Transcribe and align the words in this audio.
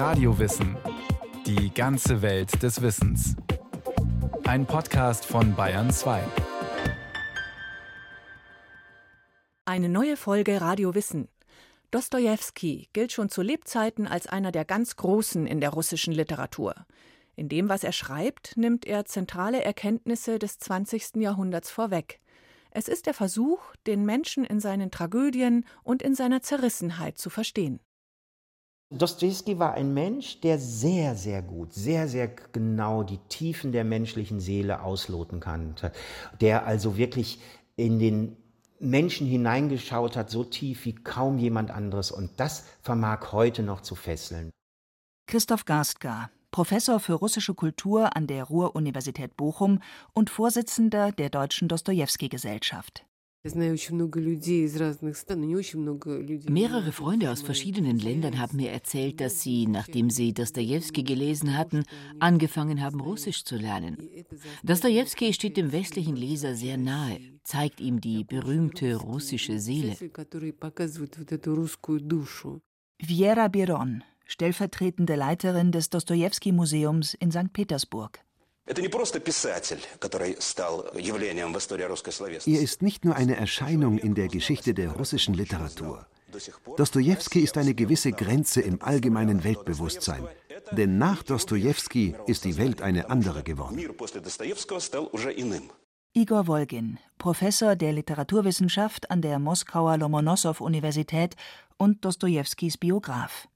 Radiowissen. 0.00 0.78
Die 1.44 1.74
ganze 1.74 2.22
Welt 2.22 2.62
des 2.62 2.80
Wissens. 2.80 3.36
Ein 4.44 4.64
Podcast 4.64 5.26
von 5.26 5.54
Bayern 5.54 5.90
2. 5.90 6.24
Eine 9.66 9.90
neue 9.90 10.16
Folge 10.16 10.62
Radio 10.62 10.94
Wissen. 10.94 11.28
Dostojewski 11.90 12.88
gilt 12.94 13.12
schon 13.12 13.28
zu 13.28 13.42
Lebzeiten 13.42 14.06
als 14.06 14.26
einer 14.26 14.52
der 14.52 14.64
ganz 14.64 14.96
Großen 14.96 15.46
in 15.46 15.60
der 15.60 15.68
russischen 15.68 16.14
Literatur. 16.14 16.74
In 17.36 17.50
dem, 17.50 17.68
was 17.68 17.84
er 17.84 17.92
schreibt, 17.92 18.56
nimmt 18.56 18.86
er 18.86 19.04
zentrale 19.04 19.62
Erkenntnisse 19.62 20.38
des 20.38 20.58
20. 20.60 21.16
Jahrhunderts 21.16 21.70
vorweg. 21.70 22.20
Es 22.70 22.88
ist 22.88 23.04
der 23.04 23.12
Versuch, 23.12 23.60
den 23.86 24.06
Menschen 24.06 24.46
in 24.46 24.60
seinen 24.60 24.90
Tragödien 24.90 25.66
und 25.82 26.00
in 26.00 26.14
seiner 26.14 26.40
Zerrissenheit 26.40 27.18
zu 27.18 27.28
verstehen. 27.28 27.80
Dostoevsky 28.92 29.60
war 29.60 29.74
ein 29.74 29.94
Mensch, 29.94 30.40
der 30.40 30.58
sehr, 30.58 31.14
sehr 31.14 31.42
gut, 31.42 31.72
sehr, 31.72 32.08
sehr 32.08 32.26
genau 32.26 33.04
die 33.04 33.18
Tiefen 33.28 33.70
der 33.70 33.84
menschlichen 33.84 34.40
Seele 34.40 34.82
ausloten 34.82 35.38
kannte, 35.38 35.92
der 36.40 36.66
also 36.66 36.96
wirklich 36.96 37.40
in 37.76 38.00
den 38.00 38.36
Menschen 38.80 39.28
hineingeschaut 39.28 40.16
hat, 40.16 40.28
so 40.28 40.42
tief 40.42 40.86
wie 40.86 40.94
kaum 40.94 41.38
jemand 41.38 41.70
anderes. 41.70 42.10
Und 42.10 42.32
das 42.38 42.64
vermag 42.82 43.30
heute 43.30 43.62
noch 43.62 43.82
zu 43.82 43.94
fesseln. 43.94 44.50
Christoph 45.28 45.66
Gastka, 45.66 46.30
Professor 46.50 46.98
für 46.98 47.14
russische 47.14 47.54
Kultur 47.54 48.16
an 48.16 48.26
der 48.26 48.42
Ruhr-Universität 48.42 49.36
Bochum 49.36 49.80
und 50.12 50.30
Vorsitzender 50.30 51.12
der 51.12 51.30
Deutschen 51.30 51.68
Dostojewski-Gesellschaft. 51.68 53.04
Mehrere 56.48 56.92
Freunde 56.92 57.30
aus 57.30 57.40
verschiedenen 57.40 57.98
Ländern 57.98 58.38
haben 58.38 58.56
mir 58.58 58.70
erzählt, 58.70 59.18
dass 59.18 59.40
sie, 59.40 59.66
nachdem 59.66 60.10
sie 60.10 60.34
Dostoevsky 60.34 61.02
gelesen 61.02 61.56
hatten, 61.56 61.84
angefangen 62.18 62.82
haben, 62.82 63.00
Russisch 63.00 63.44
zu 63.44 63.56
lernen. 63.56 63.96
Dostoevsky 64.62 65.32
steht 65.32 65.56
dem 65.56 65.72
westlichen 65.72 66.16
Leser 66.16 66.54
sehr 66.54 66.76
nahe, 66.76 67.18
zeigt 67.42 67.80
ihm 67.80 68.02
die 68.02 68.24
berühmte 68.24 68.96
russische 68.96 69.58
Seele. 69.58 69.96
Viera 73.02 73.48
Biron, 73.48 74.04
stellvertretende 74.26 75.14
Leiterin 75.14 75.72
des 75.72 75.88
Dostojewski-Museums 75.88 77.14
in 77.14 77.30
St. 77.30 77.54
Petersburg. 77.54 78.22
Er 78.66 78.76
ist 82.60 82.82
nicht 82.82 83.04
nur 83.04 83.16
eine 83.16 83.36
Erscheinung 83.36 83.98
in 83.98 84.14
der 84.14 84.28
Geschichte 84.28 84.74
der 84.74 84.92
russischen 84.92 85.34
Literatur. 85.34 86.06
Dostojewski 86.76 87.40
ist 87.40 87.58
eine 87.58 87.74
gewisse 87.74 88.12
Grenze 88.12 88.60
im 88.60 88.80
allgemeinen 88.82 89.42
Weltbewusstsein. 89.42 90.28
Denn 90.72 90.98
nach 90.98 91.22
Dostojewski 91.22 92.14
ist 92.26 92.44
die 92.44 92.56
Welt 92.56 92.82
eine 92.82 93.10
andere 93.10 93.42
geworden. 93.42 93.78
Igor 96.12 96.46
Wolgin, 96.46 96.98
Professor 97.18 97.76
der 97.76 97.92
Literaturwissenschaft 97.92 99.10
an 99.10 99.22
der 99.22 99.38
Moskauer 99.38 99.96
Lomonossow-Universität 99.96 101.36
und 101.76 102.04
Dostojewskis 102.04 102.78
Biograf. 102.78 103.48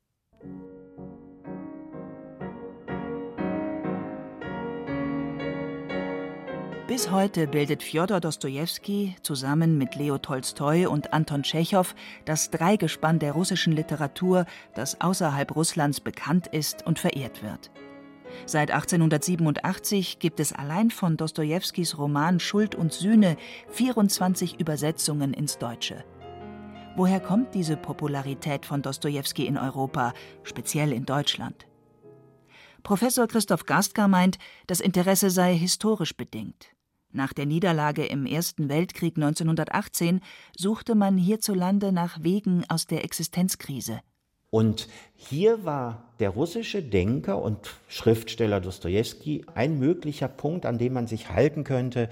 Bis 6.94 7.10
heute 7.10 7.48
bildet 7.48 7.82
Fjodor 7.82 8.20
Dostojewski 8.20 9.16
zusammen 9.20 9.78
mit 9.78 9.96
Leo 9.96 10.16
Tolstoi 10.16 10.86
und 10.86 11.12
Anton 11.12 11.42
Tschechow 11.42 11.92
das 12.24 12.50
Dreigespann 12.50 13.18
der 13.18 13.32
russischen 13.32 13.72
Literatur, 13.72 14.46
das 14.76 15.00
außerhalb 15.00 15.56
Russlands 15.56 15.98
bekannt 15.98 16.46
ist 16.46 16.86
und 16.86 17.00
verehrt 17.00 17.42
wird. 17.42 17.72
Seit 18.46 18.70
1887 18.70 20.20
gibt 20.20 20.38
es 20.38 20.52
allein 20.52 20.92
von 20.92 21.16
Dostojewskis 21.16 21.98
Roman 21.98 22.38
Schuld 22.38 22.76
und 22.76 22.92
Sühne 22.92 23.38
24 23.70 24.60
Übersetzungen 24.60 25.34
ins 25.34 25.58
Deutsche. 25.58 26.04
Woher 26.94 27.18
kommt 27.18 27.56
diese 27.56 27.76
Popularität 27.76 28.64
von 28.64 28.82
Dostojewski 28.82 29.48
in 29.48 29.58
Europa, 29.58 30.12
speziell 30.44 30.92
in 30.92 31.06
Deutschland? 31.06 31.66
Professor 32.84 33.26
Christoph 33.26 33.66
Gastka 33.66 34.06
meint, 34.06 34.38
das 34.68 34.78
Interesse 34.78 35.30
sei 35.30 35.56
historisch 35.56 36.16
bedingt. 36.16 36.68
Nach 37.16 37.32
der 37.32 37.46
Niederlage 37.46 38.04
im 38.04 38.26
Ersten 38.26 38.68
Weltkrieg 38.68 39.16
1918 39.16 40.20
suchte 40.56 40.96
man 40.96 41.16
hierzulande 41.16 41.92
nach 41.92 42.18
Wegen 42.24 42.64
aus 42.68 42.88
der 42.88 43.04
Existenzkrise. 43.04 44.00
Und 44.50 44.88
hier 45.14 45.64
war 45.64 46.12
der 46.18 46.30
russische 46.30 46.82
Denker 46.82 47.40
und 47.40 47.58
Schriftsteller 47.86 48.60
Dostoevsky 48.60 49.44
ein 49.54 49.78
möglicher 49.78 50.26
Punkt, 50.26 50.66
an 50.66 50.78
dem 50.78 50.92
man 50.92 51.06
sich 51.06 51.30
halten 51.30 51.62
könnte. 51.62 52.08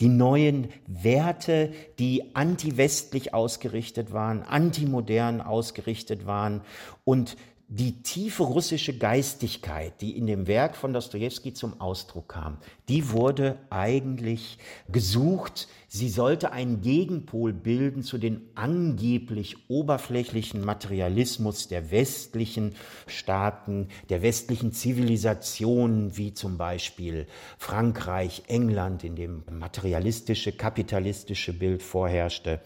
Die 0.00 0.08
neuen 0.08 0.68
Werte, 0.86 1.72
die 1.98 2.34
antiwestlich 2.34 3.32
ausgerichtet 3.32 4.12
waren, 4.12 4.42
antimodern 4.42 5.40
ausgerichtet 5.40 6.26
waren 6.26 6.60
und 7.04 7.36
die 7.74 8.02
tiefe 8.02 8.42
russische 8.42 8.98
Geistigkeit, 8.98 10.02
die 10.02 10.18
in 10.18 10.26
dem 10.26 10.46
Werk 10.46 10.76
von 10.76 10.92
Dostoevsky 10.92 11.54
zum 11.54 11.80
Ausdruck 11.80 12.28
kam, 12.28 12.58
die 12.90 13.12
wurde 13.12 13.56
eigentlich 13.70 14.58
gesucht. 14.90 15.68
Sie 15.88 16.10
sollte 16.10 16.52
einen 16.52 16.82
Gegenpol 16.82 17.54
bilden 17.54 18.02
zu 18.02 18.18
den 18.18 18.42
angeblich 18.54 19.70
oberflächlichen 19.70 20.62
Materialismus 20.62 21.68
der 21.68 21.90
westlichen 21.90 22.74
Staaten, 23.06 23.88
der 24.10 24.20
westlichen 24.20 24.72
Zivilisationen, 24.72 26.18
wie 26.18 26.34
zum 26.34 26.58
Beispiel 26.58 27.26
Frankreich, 27.56 28.42
England, 28.48 29.02
in 29.02 29.16
dem 29.16 29.44
materialistische, 29.50 30.52
kapitalistische 30.52 31.54
Bild 31.54 31.82
vorherrschte. 31.82 32.60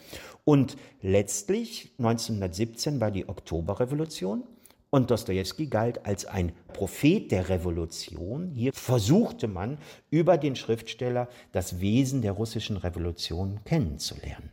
Und 0.45 0.77
letztlich 1.00 1.93
1917 1.99 3.00
war 3.00 3.12
die 3.12 3.28
Oktoberrevolution 3.28 4.43
und 4.91 5.10
Dostoevsky 5.10 5.66
galt 5.66 6.06
als 6.06 6.24
ein 6.24 6.52
Prophet 6.72 7.30
der 7.30 7.48
Revolution. 7.48 8.50
Hier 8.54 8.72
versuchte 8.72 9.48
man 9.48 9.78
über 10.10 10.38
den 10.38 10.56
Schriftsteller 10.56 11.28
das 11.52 11.80
Wesen 11.80 12.22
der 12.22 12.32
russischen 12.32 12.76
Revolution 12.76 13.60
kennenzulernen. 13.64 14.50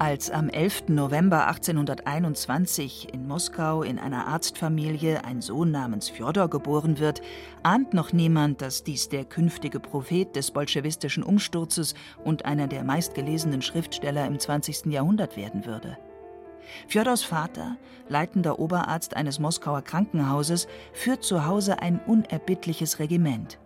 Als 0.00 0.30
am 0.30 0.48
11. 0.48 0.90
November 0.90 1.48
1821 1.48 3.12
in 3.12 3.26
Moskau 3.26 3.82
in 3.82 3.98
einer 3.98 4.28
Arztfamilie 4.28 5.24
ein 5.24 5.42
Sohn 5.42 5.72
namens 5.72 6.08
Fjodor 6.08 6.48
geboren 6.48 7.00
wird, 7.00 7.20
ahnt 7.64 7.94
noch 7.94 8.12
niemand, 8.12 8.62
dass 8.62 8.84
dies 8.84 9.08
der 9.08 9.24
künftige 9.24 9.80
Prophet 9.80 10.36
des 10.36 10.52
bolschewistischen 10.52 11.24
Umsturzes 11.24 11.94
und 12.24 12.44
einer 12.44 12.68
der 12.68 12.84
meistgelesenen 12.84 13.60
Schriftsteller 13.60 14.24
im 14.24 14.38
20. 14.38 14.86
Jahrhundert 14.86 15.36
werden 15.36 15.66
würde. 15.66 15.98
Fjodors 16.86 17.22
Vater, 17.22 17.76
leitender 18.08 18.58
Oberarzt 18.58 19.16
eines 19.16 19.38
Moskauer 19.38 19.82
Krankenhauses, 19.82 20.68
führt 20.92 21.24
zu 21.24 21.46
Hause 21.46 21.80
ein 21.80 22.00
unerbittliches 22.06 22.98
Regiment. 22.98 23.58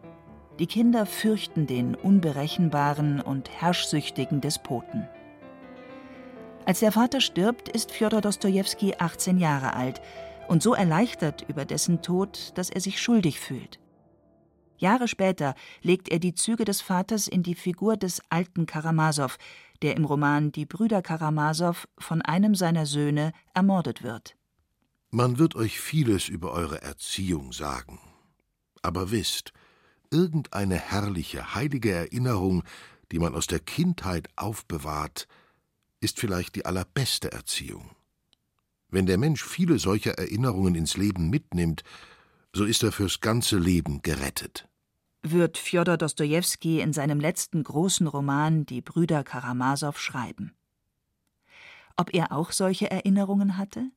Die 0.59 0.67
Kinder 0.67 1.07
fürchten 1.07 1.67
den 1.67 1.95
unberechenbaren 1.95 3.21
und 3.21 3.51
herrschsüchtigen 3.51 4.41
Despoten. 4.41 5.09
Als 6.65 6.81
der 6.81 6.93
Vater 6.93 7.21
stirbt, 7.21 7.69
ist 7.69 7.91
Fjodor 7.91 8.21
Dostojewski 8.21 8.95
18 8.99 9.39
Jahre 9.39 9.75
alt 9.75 10.01
und 10.49 10.63
so 10.63 10.75
erleichtert 10.75 11.45
über 11.49 11.65
dessen 11.65 12.03
Tod, 12.03 12.53
dass 12.57 12.71
er 12.71 12.81
sich 12.81 13.01
schuldig 13.01 13.41
fühlt. 13.41 13.82
Jahre 14.83 15.07
später 15.07 15.55
legt 15.81 16.09
er 16.09 16.19
die 16.19 16.35
Züge 16.35 16.65
des 16.65 16.81
Vaters 16.81 17.29
in 17.29 17.45
die 17.45 17.55
Figur 17.55 17.97
des 17.97 18.21
alten 18.31 18.67
Karamasow, 18.67 19.37
der 19.81 19.97
im 19.97 20.05
Roman 20.05 20.51
Die 20.51 20.67
Brüder 20.67 21.03
Karamasow 21.03 21.87
von 21.99 22.21
einem 22.21 22.57
seiner 22.57 22.85
Söhne 22.85 23.33
ermordet 23.55 24.03
wird. 24.03 24.37
Man 25.11 25.39
wird 25.39 25.55
euch 25.55 25.79
vieles 25.79 26.29
über 26.29 26.53
eure 26.53 26.83
Erziehung 26.83 27.53
sagen. 27.53 28.01
Aber 28.83 29.13
wisst, 29.13 29.53
irgendeine 30.11 30.75
herrliche, 30.75 31.55
heilige 31.55 31.93
Erinnerung, 31.93 32.65
die 33.13 33.21
man 33.21 33.37
aus 33.37 33.47
der 33.47 33.61
Kindheit 33.61 34.29
aufbewahrt, 34.35 35.29
ist 36.01 36.19
vielleicht 36.19 36.57
die 36.57 36.67
allerbeste 36.67 37.31
Erziehung. 37.31 37.91
Wenn 38.89 39.07
der 39.07 39.17
Mensch 39.17 39.45
viele 39.45 39.79
solcher 39.79 40.19
Erinnerungen 40.19 40.75
ins 40.75 40.97
Leben 40.97 41.31
mitnimmt, 41.31 41.85
so 42.53 42.65
ist 42.65 42.83
er 42.83 42.91
fürs 42.91 43.21
ganze 43.21 43.59
Leben 43.59 44.03
gerettet 44.03 44.69
wird 45.23 45.59
Fjodor 45.59 45.97
Dostojewski 45.97 46.81
in 46.81 46.93
seinem 46.93 47.21
letzten 47.21 47.63
großen 47.63 48.07
Roman 48.07 48.67
Die 48.67 48.81
Brüder 48.81 49.23
Karamasow 49.23 49.99
schreiben. 49.99 50.55
Ob 51.97 52.13
er 52.15 52.33
auch 52.33 52.53
solche 52.53 52.91
Erinnerungen 52.91 53.59
hatte? 53.59 53.91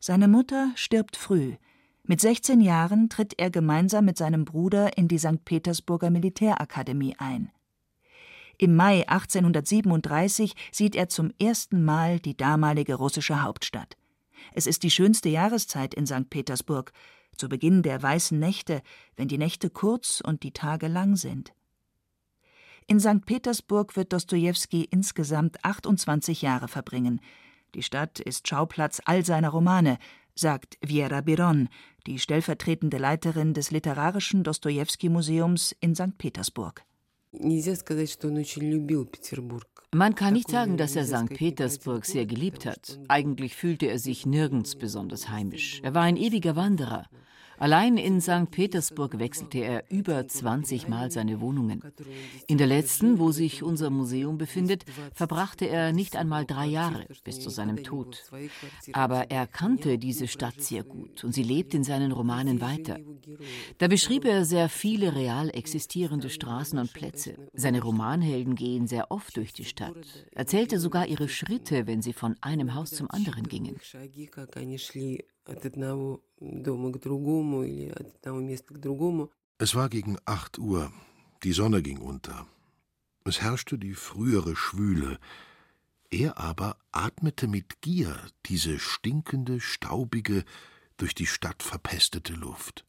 Seine 0.00 0.28
Mutter 0.28 0.72
stirbt 0.74 1.16
früh. 1.16 1.56
Mit 2.04 2.20
16 2.20 2.60
Jahren 2.60 3.08
tritt 3.08 3.38
er 3.38 3.50
gemeinsam 3.50 4.04
mit 4.04 4.16
seinem 4.16 4.44
Bruder 4.44 4.96
in 4.96 5.08
die 5.08 5.18
St. 5.18 5.44
Petersburger 5.44 6.10
Militärakademie 6.10 7.16
ein. 7.18 7.50
Im 8.58 8.74
Mai 8.74 9.08
1837 9.08 10.54
sieht 10.72 10.96
er 10.96 11.08
zum 11.08 11.32
ersten 11.40 11.84
Mal 11.84 12.18
die 12.18 12.36
damalige 12.36 12.94
russische 12.94 13.42
Hauptstadt. 13.42 13.96
Es 14.52 14.66
ist 14.66 14.82
die 14.82 14.90
schönste 14.90 15.28
Jahreszeit 15.28 15.94
in 15.94 16.06
St. 16.06 16.28
Petersburg, 16.30 16.92
zu 17.38 17.48
Beginn 17.48 17.82
der 17.82 18.02
weißen 18.02 18.38
Nächte, 18.38 18.82
wenn 19.16 19.28
die 19.28 19.38
Nächte 19.38 19.70
kurz 19.70 20.20
und 20.20 20.42
die 20.42 20.52
Tage 20.52 20.88
lang 20.88 21.16
sind. 21.16 21.52
In 22.86 23.00
St. 23.00 23.26
Petersburg 23.26 23.96
wird 23.96 24.12
Dostojewski 24.12 24.88
insgesamt 24.90 25.62
28 25.64 26.42
Jahre 26.42 26.68
verbringen. 26.68 27.20
Die 27.74 27.82
Stadt 27.82 28.18
ist 28.18 28.48
Schauplatz 28.48 29.02
all 29.04 29.24
seiner 29.24 29.50
Romane, 29.50 29.98
sagt 30.34 30.78
Viera 30.80 31.20
Biron, 31.20 31.68
die 32.06 32.18
stellvertretende 32.18 32.96
Leiterin 32.96 33.52
des 33.52 33.70
Literarischen 33.70 34.42
Dostojewski-Museums 34.42 35.76
in 35.80 35.94
St. 35.94 36.16
Petersburg. 36.16 36.84
Man 39.94 40.14
kann 40.14 40.32
nicht 40.32 40.50
sagen, 40.50 40.76
dass 40.76 40.96
er 40.96 41.04
St. 41.04 41.28
Petersburg 41.28 42.06
sehr 42.06 42.24
geliebt 42.24 42.64
hat. 42.64 42.98
Eigentlich 43.08 43.54
fühlte 43.54 43.86
er 43.86 43.98
sich 43.98 44.24
nirgends 44.24 44.76
besonders 44.76 45.28
heimisch. 45.28 45.80
Er 45.82 45.94
war 45.94 46.02
ein 46.02 46.16
ewiger 46.16 46.56
Wanderer. 46.56 47.06
Allein 47.58 47.96
in 47.96 48.20
St. 48.20 48.50
Petersburg 48.50 49.18
wechselte 49.18 49.58
er 49.58 49.84
über 49.90 50.26
20 50.26 50.88
Mal 50.88 51.10
seine 51.10 51.40
Wohnungen. 51.40 51.82
In 52.46 52.58
der 52.58 52.66
letzten, 52.66 53.18
wo 53.18 53.32
sich 53.32 53.62
unser 53.62 53.90
Museum 53.90 54.38
befindet, 54.38 54.84
verbrachte 55.12 55.68
er 55.68 55.92
nicht 55.92 56.16
einmal 56.16 56.44
drei 56.44 56.66
Jahre 56.66 57.06
bis 57.24 57.40
zu 57.40 57.50
seinem 57.50 57.82
Tod. 57.82 58.24
Aber 58.92 59.30
er 59.30 59.46
kannte 59.46 59.98
diese 59.98 60.28
Stadt 60.28 60.60
sehr 60.60 60.84
gut 60.84 61.24
und 61.24 61.34
sie 61.34 61.42
lebt 61.42 61.74
in 61.74 61.84
seinen 61.84 62.12
Romanen 62.12 62.60
weiter. 62.60 62.98
Da 63.78 63.88
beschrieb 63.88 64.24
er 64.24 64.44
sehr 64.44 64.68
viele 64.68 65.14
real 65.14 65.50
existierende 65.50 66.30
Straßen 66.30 66.78
und 66.78 66.92
Plätze. 66.92 67.34
Seine 67.52 67.82
Romanhelden 67.82 68.54
gehen 68.54 68.86
sehr 68.86 69.10
oft 69.10 69.36
durch 69.36 69.52
die 69.52 69.64
Stadt. 69.64 70.26
Er 70.32 70.46
zählte 70.46 70.78
sogar 70.78 71.06
ihre 71.06 71.28
Schritte, 71.28 71.86
wenn 71.86 72.02
sie 72.02 72.12
von 72.12 72.36
einem 72.40 72.74
Haus 72.74 72.90
zum 72.90 73.10
anderen 73.10 73.48
gingen. 73.48 73.76
Es 79.58 79.74
war 79.74 79.88
gegen 79.88 80.18
acht 80.24 80.58
Uhr, 80.58 80.92
die 81.42 81.52
Sonne 81.52 81.82
ging 81.82 81.98
unter. 81.98 82.46
Es 83.24 83.40
herrschte 83.40 83.78
die 83.78 83.94
frühere 83.94 84.56
Schwüle. 84.56 85.18
Er 86.10 86.38
aber 86.38 86.76
atmete 86.92 87.48
mit 87.48 87.80
Gier 87.80 88.16
diese 88.46 88.78
stinkende, 88.78 89.60
staubige, 89.60 90.44
durch 90.96 91.14
die 91.14 91.26
Stadt 91.26 91.62
verpestete 91.62 92.34
Luft. 92.34 92.84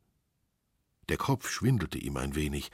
Der 1.10 1.18
Kopf 1.18 1.50
schwindelte 1.50 1.98
ihm 1.98 2.18
ein 2.18 2.36
wenig. 2.36 2.72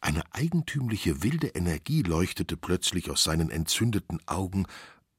Eine 0.00 0.22
eigentümliche 0.34 1.22
wilde 1.22 1.48
Energie 1.48 2.02
leuchtete 2.02 2.56
plötzlich 2.56 3.10
aus 3.10 3.24
seinen 3.24 3.50
entzündeten 3.50 4.20
Augen 4.26 4.66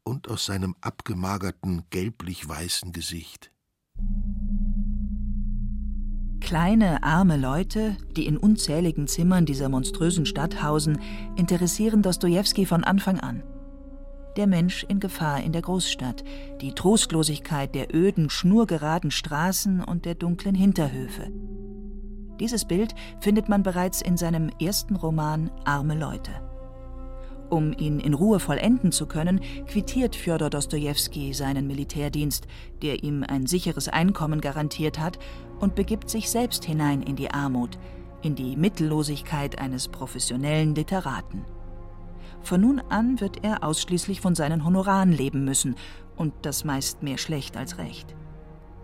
und 0.04 0.28
aus 0.28 0.46
seinem 0.46 0.76
abgemagerten, 0.82 1.84
gelblich-weißen 1.90 2.92
Gesicht. 2.92 3.52
Kleine, 6.52 7.02
arme 7.02 7.38
Leute, 7.38 7.96
die 8.18 8.26
in 8.26 8.36
unzähligen 8.36 9.08
Zimmern 9.08 9.46
dieser 9.46 9.70
monströsen 9.70 10.26
Stadt 10.26 10.62
hausen, 10.62 11.00
interessieren 11.38 12.02
Dostojewski 12.02 12.66
von 12.66 12.84
Anfang 12.84 13.22
an. 13.22 13.44
Der 14.36 14.48
Mensch 14.48 14.84
in 14.84 15.00
Gefahr 15.00 15.42
in 15.42 15.54
der 15.54 15.62
Großstadt, 15.62 16.24
die 16.60 16.74
Trostlosigkeit 16.74 17.74
der 17.74 17.96
öden, 17.96 18.30
schnurgeraden 18.30 19.12
Straßen 19.12 19.82
und 19.82 20.04
der 20.04 20.16
dunklen 20.16 20.56
Hinterhöfe. 20.56 21.32
Dieses 22.42 22.66
Bild 22.66 22.96
findet 23.22 23.48
man 23.48 23.64
bereits 23.64 24.02
in 24.02 24.18
seinem 24.18 24.50
ersten 24.60 24.96
Roman 24.96 25.52
Arme 25.64 25.96
Leute. 25.96 26.32
Um 27.52 27.74
ihn 27.74 28.00
in 28.00 28.14
Ruhe 28.14 28.40
vollenden 28.40 28.94
zu 28.94 29.08
können, 29.08 29.42
quittiert 29.68 30.16
Fjodor 30.16 30.50
Dostojewski 30.50 31.34
seinen 31.34 31.68
Militärdienst, 31.68 32.48
der 32.82 33.04
ihm 33.04 33.26
ein 33.28 33.46
sicheres 33.46 33.90
Einkommen 33.90 34.40
garantiert 34.40 34.98
hat, 34.98 35.20
und 35.60 35.76
begibt 35.76 36.10
sich 36.10 36.30
selbst 36.30 36.64
hinein 36.64 37.02
in 37.02 37.18
die 37.18 37.30
Armut, 37.30 37.78
in 38.22 38.36
die 38.36 38.56
Mittellosigkeit 38.56 39.60
eines 39.60 39.90
professionellen 39.90 40.76
Literaten. 40.76 41.44
Von 42.42 42.62
nun 42.62 42.80
an 42.88 43.20
wird 43.20 43.44
er 43.44 43.66
ausschließlich 43.66 44.22
von 44.22 44.34
seinen 44.34 44.64
Honoraren 44.64 45.12
leben 45.12 45.44
müssen, 45.44 45.76
und 46.16 46.34
das 46.44 46.64
meist 46.64 47.04
mehr 47.04 47.18
schlecht 47.18 47.58
als 47.58 47.78
recht. 47.78 48.16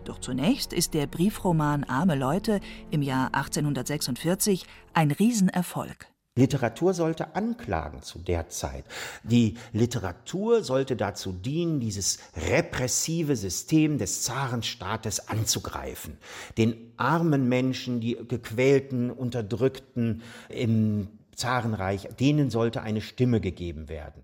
Doch 0.03 0.19
zunächst 0.19 0.73
ist 0.73 0.93
der 0.93 1.07
Briefroman 1.07 1.85
Arme 1.85 2.15
Leute 2.15 2.59
im 2.91 3.01
Jahr 3.01 3.33
1846 3.33 4.65
ein 4.93 5.11
Riesenerfolg. 5.11 6.07
Literatur 6.37 6.93
sollte 6.93 7.35
anklagen 7.35 8.01
zu 8.01 8.19
der 8.19 8.47
Zeit. 8.47 8.85
Die 9.23 9.55
Literatur 9.73 10.63
sollte 10.63 10.95
dazu 10.95 11.33
dienen, 11.33 11.79
dieses 11.79 12.19
repressive 12.49 13.35
System 13.35 13.97
des 13.97 14.23
Zarenstaates 14.23 15.27
anzugreifen. 15.27 16.17
Den 16.57 16.93
armen 16.95 17.49
Menschen, 17.49 17.99
die 17.99 18.15
gequälten, 18.27 19.11
unterdrückten 19.11 20.21
im 20.47 21.09
Zarenreich, 21.35 22.07
denen 22.19 22.49
sollte 22.49 22.81
eine 22.81 23.01
Stimme 23.01 23.41
gegeben 23.41 23.89
werden. 23.89 24.23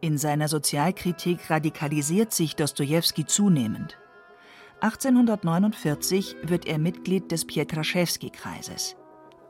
In 0.00 0.16
seiner 0.16 0.48
Sozialkritik 0.48 1.50
radikalisiert 1.50 2.32
sich 2.32 2.56
Dostojewski 2.56 3.26
zunehmend. 3.26 3.98
1849 4.80 6.36
wird 6.42 6.64
er 6.66 6.78
Mitglied 6.78 7.30
des 7.30 7.46
Pietraschewski-Kreises. 7.46 8.96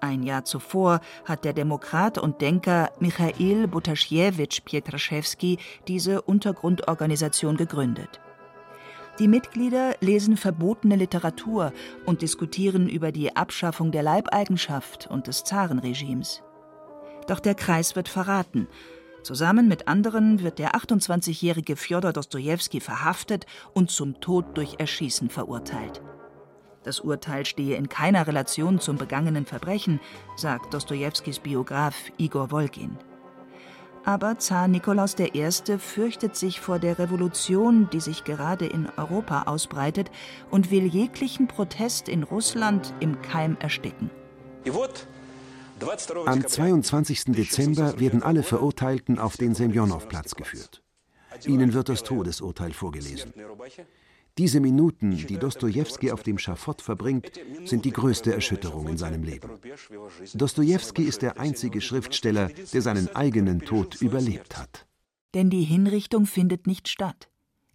Ein 0.01 0.23
Jahr 0.23 0.45
zuvor 0.45 1.01
hat 1.25 1.45
der 1.45 1.53
Demokrat 1.53 2.17
und 2.17 2.41
Denker 2.41 2.91
Michail 3.01 3.69
Butaschewitsch 3.69 4.63
Pietraschewski 4.65 5.59
diese 5.89 6.23
Untergrundorganisation 6.23 7.57
gegründet. 7.57 8.21
Die 9.19 9.29
Mitglieder 9.29 9.97
lesen 10.01 10.39
verbotene 10.39 10.97
Literatur 10.97 11.75
und 12.07 12.23
diskutieren 12.23 12.89
über 12.89 13.13
die 13.13 13.37
Abschaffung 13.37 13.93
der 13.93 14.03
Leibeigenschaft 14.03 15.09
und 15.11 15.27
des 15.27 15.45
Zarenregimes. 15.45 16.43
Doch 17.27 17.41
der 17.41 17.55
Kreis 17.55 17.95
wird 17.97 18.09
verraten. 18.09 18.67
Zusammen 19.23 19.69
mit 19.69 19.87
anderen 19.87 20.43
wird 20.43 20.59
der 20.59 20.75
28-jährige 20.75 21.77
Fjodor 21.77 22.15
Dostojewski 22.15 22.81
verhaftet 22.81 23.45
und 23.75 23.91
zum 23.91 24.21
Tod 24.21 24.57
durch 24.57 24.77
Erschießen 24.79 25.29
verurteilt. 25.29 26.01
Das 26.83 27.01
Urteil 27.01 27.45
stehe 27.45 27.77
in 27.77 27.89
keiner 27.89 28.27
Relation 28.27 28.81
zum 28.81 28.97
begangenen 28.97 29.45
Verbrechen, 29.45 30.01
sagt 30.37 30.73
Dostojewskis 30.73 31.39
Biograf 31.39 31.95
Igor 32.17 32.51
Wolgin. 32.51 32.97
Aber 34.05 34.39
Zar 34.39 34.67
Nikolaus 34.67 35.17
I. 35.19 35.51
fürchtet 35.79 36.35
sich 36.35 36.61
vor 36.61 36.79
der 36.79 36.99
Revolution, 36.99 37.91
die 37.93 38.01
sich 38.01 38.25
gerade 38.25 38.67
in 38.67 38.89
Europa 38.97 39.43
ausbreitet, 39.43 40.11
und 40.51 40.71
will 40.71 40.87
jeglichen 40.87 41.49
Protest 41.49 42.09
in 42.09 42.23
Russland 42.23 42.95
im 43.01 43.21
Keim 43.21 43.59
ersticken. 43.61 44.11
Am 46.27 46.47
22. 46.47 47.25
Dezember 47.27 47.99
werden 48.01 48.23
alle 48.23 48.43
Verurteilten 48.43 49.19
auf 49.19 49.37
den 49.37 49.55
Semjonow-Platz 49.55 50.35
geführt. 50.35 50.83
Ihnen 51.47 51.75
wird 51.75 51.89
das 51.89 52.03
Todesurteil 52.03 52.73
vorgelesen. 52.73 53.33
Diese 54.39 54.61
Minuten, 54.61 55.17
die 55.27 55.39
Dostojewski 55.39 56.13
auf 56.13 56.23
dem 56.23 56.39
Schafott 56.39 56.83
verbringt, 56.83 57.33
sind 57.65 57.85
die 57.85 57.91
größte 57.91 58.33
Erschütterung 58.33 58.89
in 58.89 58.97
seinem 58.97 59.23
Leben. 59.23 59.51
Dostojewski 60.35 61.03
ist 61.03 61.23
der 61.23 61.39
einzige 61.39 61.81
Schriftsteller, 61.81 62.51
der 62.73 62.83
seinen 62.83 63.15
eigenen 63.15 63.61
Tod 63.61 64.01
überlebt 64.01 64.57
hat. 64.57 64.87
Denn 65.35 65.51
die 65.51 65.65
Hinrichtung 65.65 66.27
findet 66.27 66.67
nicht 66.67 66.89
statt. 66.89 67.29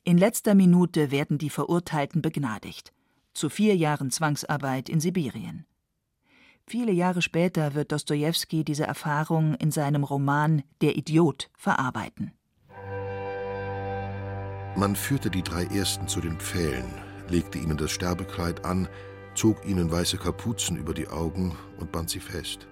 In 0.03 0.17
letzter 0.17 0.55
Minute 0.55 1.11
werden 1.11 1.37
die 1.37 1.49
Verurteilten 1.49 2.21
begnadigt. 2.21 2.93
Zu 3.33 3.49
vier 3.49 3.75
Jahren 3.75 4.11
Zwangsarbeit 4.11 4.87
in 4.89 4.99
Sibirien. 4.99 5.65
Viele 6.67 6.91
Jahre 6.91 7.21
später 7.21 7.75
wird 7.75 7.91
Dostojewski 7.91 8.63
diese 8.63 8.85
Erfahrung 8.85 9.55
in 9.55 9.71
seinem 9.71 10.03
Roman 10.03 10.63
Der 10.81 10.97
Idiot 10.97 11.49
verarbeiten. 11.55 12.31
Man 14.77 14.97
führte 14.97 15.29
die 15.29 15.41
drei 15.41 15.63
Ersten 15.65 16.09
zu 16.09 16.19
den 16.19 16.37
Pfählen, 16.37 16.93
legte 17.29 17.57
ihnen 17.57 17.77
das 17.77 17.91
Sterbekleid 17.91 18.65
an, 18.65 18.89
zog 19.33 19.65
ihnen 19.65 19.89
weiße 19.89 20.17
Kapuzen 20.17 20.75
über 20.75 20.93
die 20.93 21.07
Augen 21.07 21.57
und 21.79 21.93
band 21.93 22.09
sie 22.09 22.19
fest. 22.19 22.67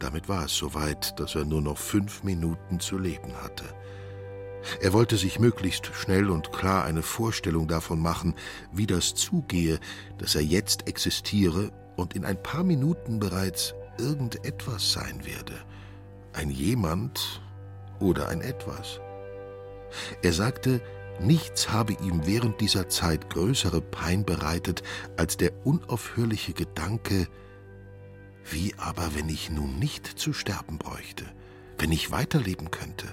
Damit 0.00 0.28
war 0.28 0.46
es 0.46 0.56
soweit, 0.56 1.18
dass 1.20 1.36
er 1.36 1.44
nur 1.44 1.62
noch 1.62 1.78
fünf 1.78 2.24
Minuten 2.24 2.80
zu 2.80 2.98
leben 2.98 3.32
hatte. 3.44 3.64
Er 4.80 4.92
wollte 4.92 5.16
sich 5.16 5.38
möglichst 5.38 5.86
schnell 5.94 6.28
und 6.28 6.52
klar 6.52 6.84
eine 6.84 7.02
Vorstellung 7.02 7.68
davon 7.68 8.00
machen, 8.00 8.34
wie 8.72 8.88
das 8.88 9.14
zugehe, 9.14 9.78
dass 10.18 10.34
er 10.34 10.42
jetzt 10.42 10.88
existiere 10.88 11.70
und 11.94 12.14
in 12.14 12.24
ein 12.24 12.42
paar 12.42 12.64
Minuten 12.64 13.20
bereits 13.20 13.74
irgendetwas 13.98 14.92
sein 14.92 15.24
werde. 15.24 15.54
Ein 16.32 16.50
jemand 16.50 17.40
oder 18.00 18.28
ein 18.28 18.40
etwas. 18.40 19.00
Er 20.22 20.32
sagte, 20.32 20.80
nichts 21.20 21.70
habe 21.70 21.92
ihm 21.94 22.26
während 22.26 22.60
dieser 22.60 22.88
Zeit 22.88 23.30
größere 23.30 23.80
Pein 23.80 24.24
bereitet 24.24 24.82
als 25.16 25.36
der 25.36 25.52
unaufhörliche 25.64 26.52
Gedanke, 26.52 27.28
wie 28.50 28.74
aber, 28.76 29.14
wenn 29.14 29.28
ich 29.28 29.50
nun 29.50 29.78
nicht 29.78 30.06
zu 30.06 30.32
sterben 30.32 30.78
bräuchte, 30.78 31.24
wenn 31.78 31.92
ich 31.92 32.10
weiterleben 32.10 32.70
könnte? 32.70 33.06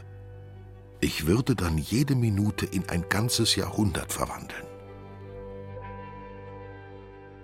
Ich 1.01 1.27
würde 1.27 1.55
dann 1.55 1.77
jede 1.77 2.15
Minute 2.15 2.65
in 2.65 2.89
ein 2.89 3.05
ganzes 3.07 3.55
Jahrhundert 3.55 4.11
verwandeln. 4.11 4.65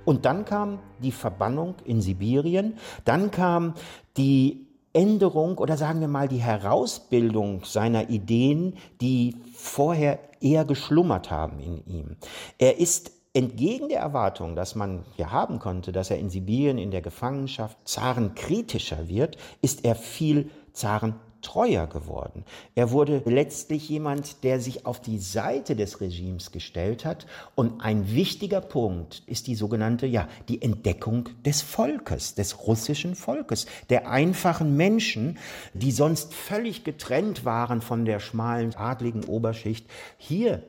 Und 0.03 0.25
dann 0.25 0.45
kam 0.45 0.79
die 0.99 1.11
Verbannung 1.11 1.75
in 1.83 2.01
Sibirien, 2.01 2.77
dann 3.05 3.31
kam 3.31 3.73
die 4.17 4.64
Änderung 4.95 5.57
oder 5.57 5.77
sagen 5.77 5.99
wir 5.99 6.07
mal 6.07 6.27
die 6.27 6.41
Herausbildung 6.41 7.65
seiner 7.65 8.09
Ideen, 8.09 8.77
die 9.01 9.35
vorher 9.53 10.19
eher 10.39 10.63
geschlummert 10.63 11.29
haben 11.29 11.59
in 11.59 11.85
ihm. 11.85 12.15
Er 12.57 12.79
ist 12.79 13.11
entgegen 13.33 13.89
der 13.89 13.99
Erwartung, 13.99 14.55
dass 14.55 14.75
man 14.75 15.03
ja 15.17 15.31
haben 15.31 15.59
konnte, 15.59 15.91
dass 15.91 16.09
er 16.09 16.17
in 16.17 16.29
Sibirien 16.29 16.77
in 16.77 16.91
der 16.91 17.01
Gefangenschaft 17.01 17.77
zarenkritischer 17.83 19.09
wird, 19.09 19.35
ist 19.61 19.83
er 19.83 19.95
viel 19.95 20.49
Zaren 20.71 21.15
treuer 21.45 21.85
geworden. 21.85 22.43
Er 22.73 22.91
wurde 22.91 23.21
letztlich 23.25 23.87
jemand, 23.87 24.43
der 24.43 24.59
sich 24.59 24.85
auf 24.85 24.99
die 24.99 25.19
Seite 25.19 25.75
des 25.75 26.01
Regimes 26.01 26.51
gestellt 26.51 27.05
hat. 27.05 27.27
Und 27.53 27.81
ein 27.81 28.11
wichtiger 28.11 28.61
Punkt 28.61 29.21
ist 29.27 29.45
die 29.45 29.55
sogenannte, 29.55 30.07
ja, 30.07 30.27
die 30.49 30.61
Entdeckung 30.61 31.29
des 31.45 31.61
Volkes, 31.61 32.33
des 32.33 32.65
russischen 32.65 33.15
Volkes, 33.15 33.67
der 33.89 34.09
einfachen 34.09 34.75
Menschen, 34.75 35.37
die 35.73 35.91
sonst 35.91 36.33
völlig 36.33 36.83
getrennt 36.83 37.45
waren 37.45 37.81
von 37.81 38.05
der 38.05 38.19
schmalen 38.19 38.75
adligen 38.75 39.23
Oberschicht. 39.25 39.87
Hier 40.17 40.63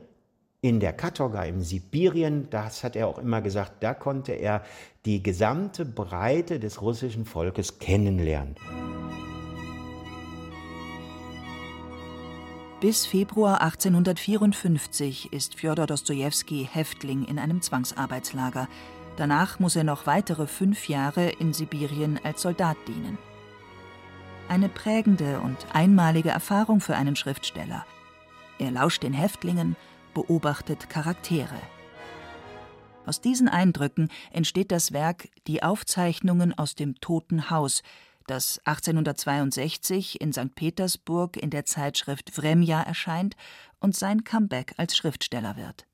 in 0.61 0.80
der 0.80 0.92
Katorga, 0.92 1.45
im 1.45 1.62
Sibirien, 1.62 2.49
das 2.50 2.85
hat 2.85 2.97
er 2.97 3.09
auch 3.09 3.18
immer 3.18 3.40
gesagt, 3.40 3.83
da 3.83 3.95
konnte 3.95 4.33
er 4.33 4.62
die 5.06 5.23
gesamte 5.23 5.87
Breite 5.87 6.61
des 6.61 6.83
russischen 6.83 7.25
Volkes 7.25 7.78
kennenlernen. 7.78 8.56
Bis 12.78 13.06
Februar 13.06 13.62
1854 13.62 15.33
ist 15.33 15.54
Fjodor 15.54 15.87
Dostojewski 15.87 16.68
Häftling 16.71 17.25
in 17.25 17.38
einem 17.38 17.62
Zwangsarbeitslager. 17.62 18.68
Danach 19.16 19.59
muss 19.59 19.76
er 19.76 19.85
noch 19.85 20.06
weitere 20.06 20.47
fünf 20.47 20.87
Jahre 20.87 21.30
in 21.30 21.54
Sibirien 21.54 22.21
als 22.23 22.42
Soldat 22.42 22.76
dienen. 22.87 23.16
Eine 24.50 24.68
prägende 24.68 25.40
und 25.40 25.56
einmalige 25.73 26.28
Erfahrung 26.28 26.80
für 26.80 26.97
einen 26.97 27.16
Schriftsteller. 27.16 27.87
Er 28.59 28.71
lauscht 28.73 29.04
den 29.04 29.14
Häftlingen, 29.14 29.75
beobachtet 30.12 30.90
Charaktere. 30.90 31.59
Aus 33.06 33.23
diesen 33.23 33.49
Eindrücken 33.49 34.11
entsteht 34.33 34.71
das 34.71 34.92
Werk 34.92 35.28
Die 35.47 35.62
Aufzeichnungen 35.62 36.52
aus 36.59 36.75
dem 36.75 37.00
Toten 37.00 37.49
Haus, 37.49 37.83
das 38.26 38.61
1862 38.64 40.21
in 40.21 40.33
St. 40.33 40.54
Petersburg 40.54 41.37
in 41.37 41.50
der 41.50 41.64
Zeitschrift 41.64 42.30
Vremja 42.30 42.83
erscheint 42.83 43.37
und 43.80 43.97
sein 43.97 44.25
Comeback 44.25 44.75
als 44.76 44.97
Schriftsteller 44.97 45.56
wird. 45.56 45.87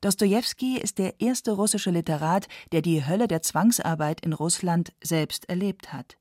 Dostojewski 0.00 0.78
ist 0.78 0.98
der 0.98 1.20
erste 1.20 1.52
russische 1.52 1.90
Literat, 1.90 2.46
der 2.72 2.82
die 2.82 3.04
Hölle 3.04 3.26
der 3.28 3.42
Zwangsarbeit 3.42 4.20
in 4.20 4.32
Russland 4.32 4.92
selbst 5.02 5.48
erlebt 5.48 5.92
hat. 5.92 6.16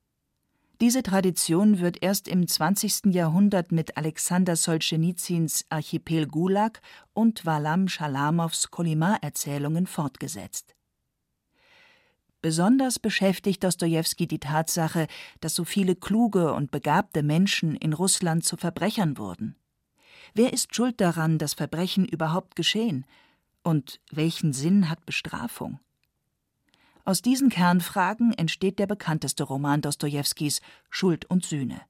Diese 0.80 1.02
Tradition 1.02 1.80
wird 1.80 2.04
erst 2.04 2.28
im 2.28 2.48
20. 2.48 3.08
Jahrhundert 3.08 3.72
mit 3.72 3.98
Alexander 3.98 4.56
Solschenitsyns 4.56 5.66
Archipel 5.70 6.28
Gulag 6.28 6.82
und 7.14 7.48
Walam 7.48 7.88
Schalamows 7.88 8.70
Kolyma-Erzählungen 8.70 9.88
fortgesetzt. 9.88 10.77
Besonders 12.42 13.00
beschäftigt 13.00 13.64
Dostojewski 13.64 14.28
die 14.28 14.40
Tatsache, 14.40 15.08
dass 15.40 15.56
so 15.56 15.64
viele 15.64 15.96
kluge 15.96 16.54
und 16.54 16.70
begabte 16.70 17.24
Menschen 17.24 17.76
in 17.76 17.94
Russland 17.94 18.46
zu 18.46 18.58
Verbrechern 18.58 19.18
wurden. 19.18 19.56
Wer 20.34 20.54
ist 20.54 20.76
schuld 20.76 21.02
daran, 21.02 21.40
dass 21.40 21.56
Verbrechen 21.56 22.06
überhaupt 22.06 22.56
geschehen? 22.56 23.06
Und 23.64 24.00
welchen 24.12 24.54
Sinn 24.54 24.90
hat 24.90 25.06
Bestrafung? 25.06 25.80
Aus 27.06 27.22
diesen 27.22 27.50
Kernfragen 27.50 28.34
entsteht 28.34 28.80
der 28.80 28.86
bekannteste 28.86 29.44
Roman 29.44 29.82
Dostojewskis 29.82 30.62
Schuld 30.90 31.26
und 31.26 31.46
Sühne. 31.46 31.82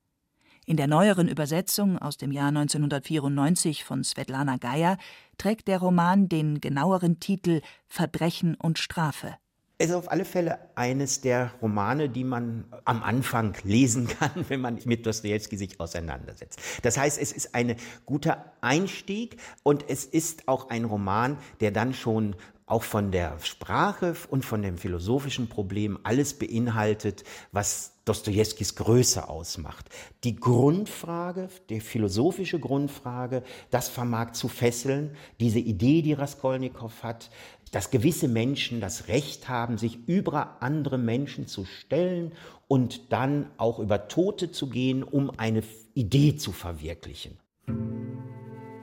In 0.66 0.78
der 0.78 0.88
neueren 0.88 1.28
Übersetzung 1.28 1.98
aus 1.98 2.18
dem 2.18 2.32
Jahr 2.32 2.50
1994 2.50 3.84
von 3.84 4.04
Svetlana 4.04 4.58
Geier 4.58 4.98
trägt 5.38 5.68
der 5.68 5.80
Roman 5.80 6.30
den 6.30 6.62
genaueren 6.62 7.20
Titel 7.20 7.62
Verbrechen 7.88 8.56
und 8.56 8.78
Strafe. 8.78 9.38
Es 9.80 9.90
ist 9.90 9.96
auf 9.96 10.12
alle 10.12 10.26
Fälle 10.26 10.58
eines 10.74 11.22
der 11.22 11.52
Romane, 11.62 12.10
die 12.10 12.24
man 12.24 12.66
am 12.84 13.04
Anfang 13.04 13.56
lesen 13.64 14.08
kann, 14.08 14.32
wenn 14.48 14.60
man 14.60 14.80
mit 14.86 15.06
Dostoevsky 15.06 15.56
sich 15.56 15.80
auseinandersetzt. 15.80 16.60
Das 16.82 16.98
heißt, 16.98 17.20
es 17.20 17.32
ist 17.32 17.54
ein 17.54 17.76
guter 18.06 18.54
Einstieg 18.62 19.38
und 19.62 19.86
es 19.88 20.04
ist 20.04 20.48
auch 20.48 20.70
ein 20.70 20.86
Roman, 20.86 21.38
der 21.60 21.70
dann 21.70 21.94
schon 21.94 22.36
auch 22.66 22.84
von 22.84 23.12
der 23.12 23.40
Sprache 23.40 24.16
und 24.30 24.44
von 24.44 24.62
dem 24.62 24.78
philosophischen 24.78 25.48
Problem 25.48 26.00
alles 26.04 26.34
beinhaltet, 26.34 27.24
was 27.54 27.94
Dostojewskis 28.04 28.76
Größe 28.76 29.30
ausmacht. 29.30 29.90
Die 30.24 30.36
Grundfrage, 30.36 31.50
die 31.70 31.80
philosophische 31.80 32.60
Grundfrage, 32.60 33.44
das 33.70 33.88
vermag 33.88 34.32
zu 34.32 34.50
fesseln, 34.50 35.16
diese 35.40 35.60
Idee, 35.60 36.02
die 36.02 36.14
Raskolnikow 36.14 37.04
hat, 37.04 37.30
dass 37.72 37.92
gewisse 37.92 38.28
Menschen 38.28 38.82
das 38.82 39.08
Recht 39.08 39.50
haben, 39.50 39.78
sich 39.78 40.08
über 40.08 40.62
andere 40.62 40.98
Menschen 40.98 41.48
zu 41.48 41.66
stellen 41.66 42.32
und 42.68 43.12
dann 43.12 43.48
auch 43.58 43.80
über 43.80 44.08
Tote 44.08 44.52
zu 44.52 44.70
gehen, 44.70 45.04
um 45.04 45.32
eine 45.38 45.64
Idee 45.94 46.36
zu 46.36 46.52
verwirklichen. 46.52 47.38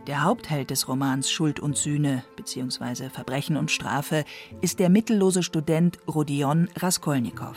Der 0.07 0.23
Hauptheld 0.23 0.69
des 0.69 0.87
Romans 0.87 1.31
Schuld 1.31 1.61
und 1.61 1.79
Sühne 1.79 2.25
bzw. 2.37 3.09
Verbrechen 3.09 3.57
und 3.57 3.71
Strafe 3.71 4.25
ist 4.61 4.79
der 4.79 4.91
mittellose 4.91 5.43
Student 5.43 5.99
Rodion 6.07 6.69
Raskolnikow. 6.77 7.57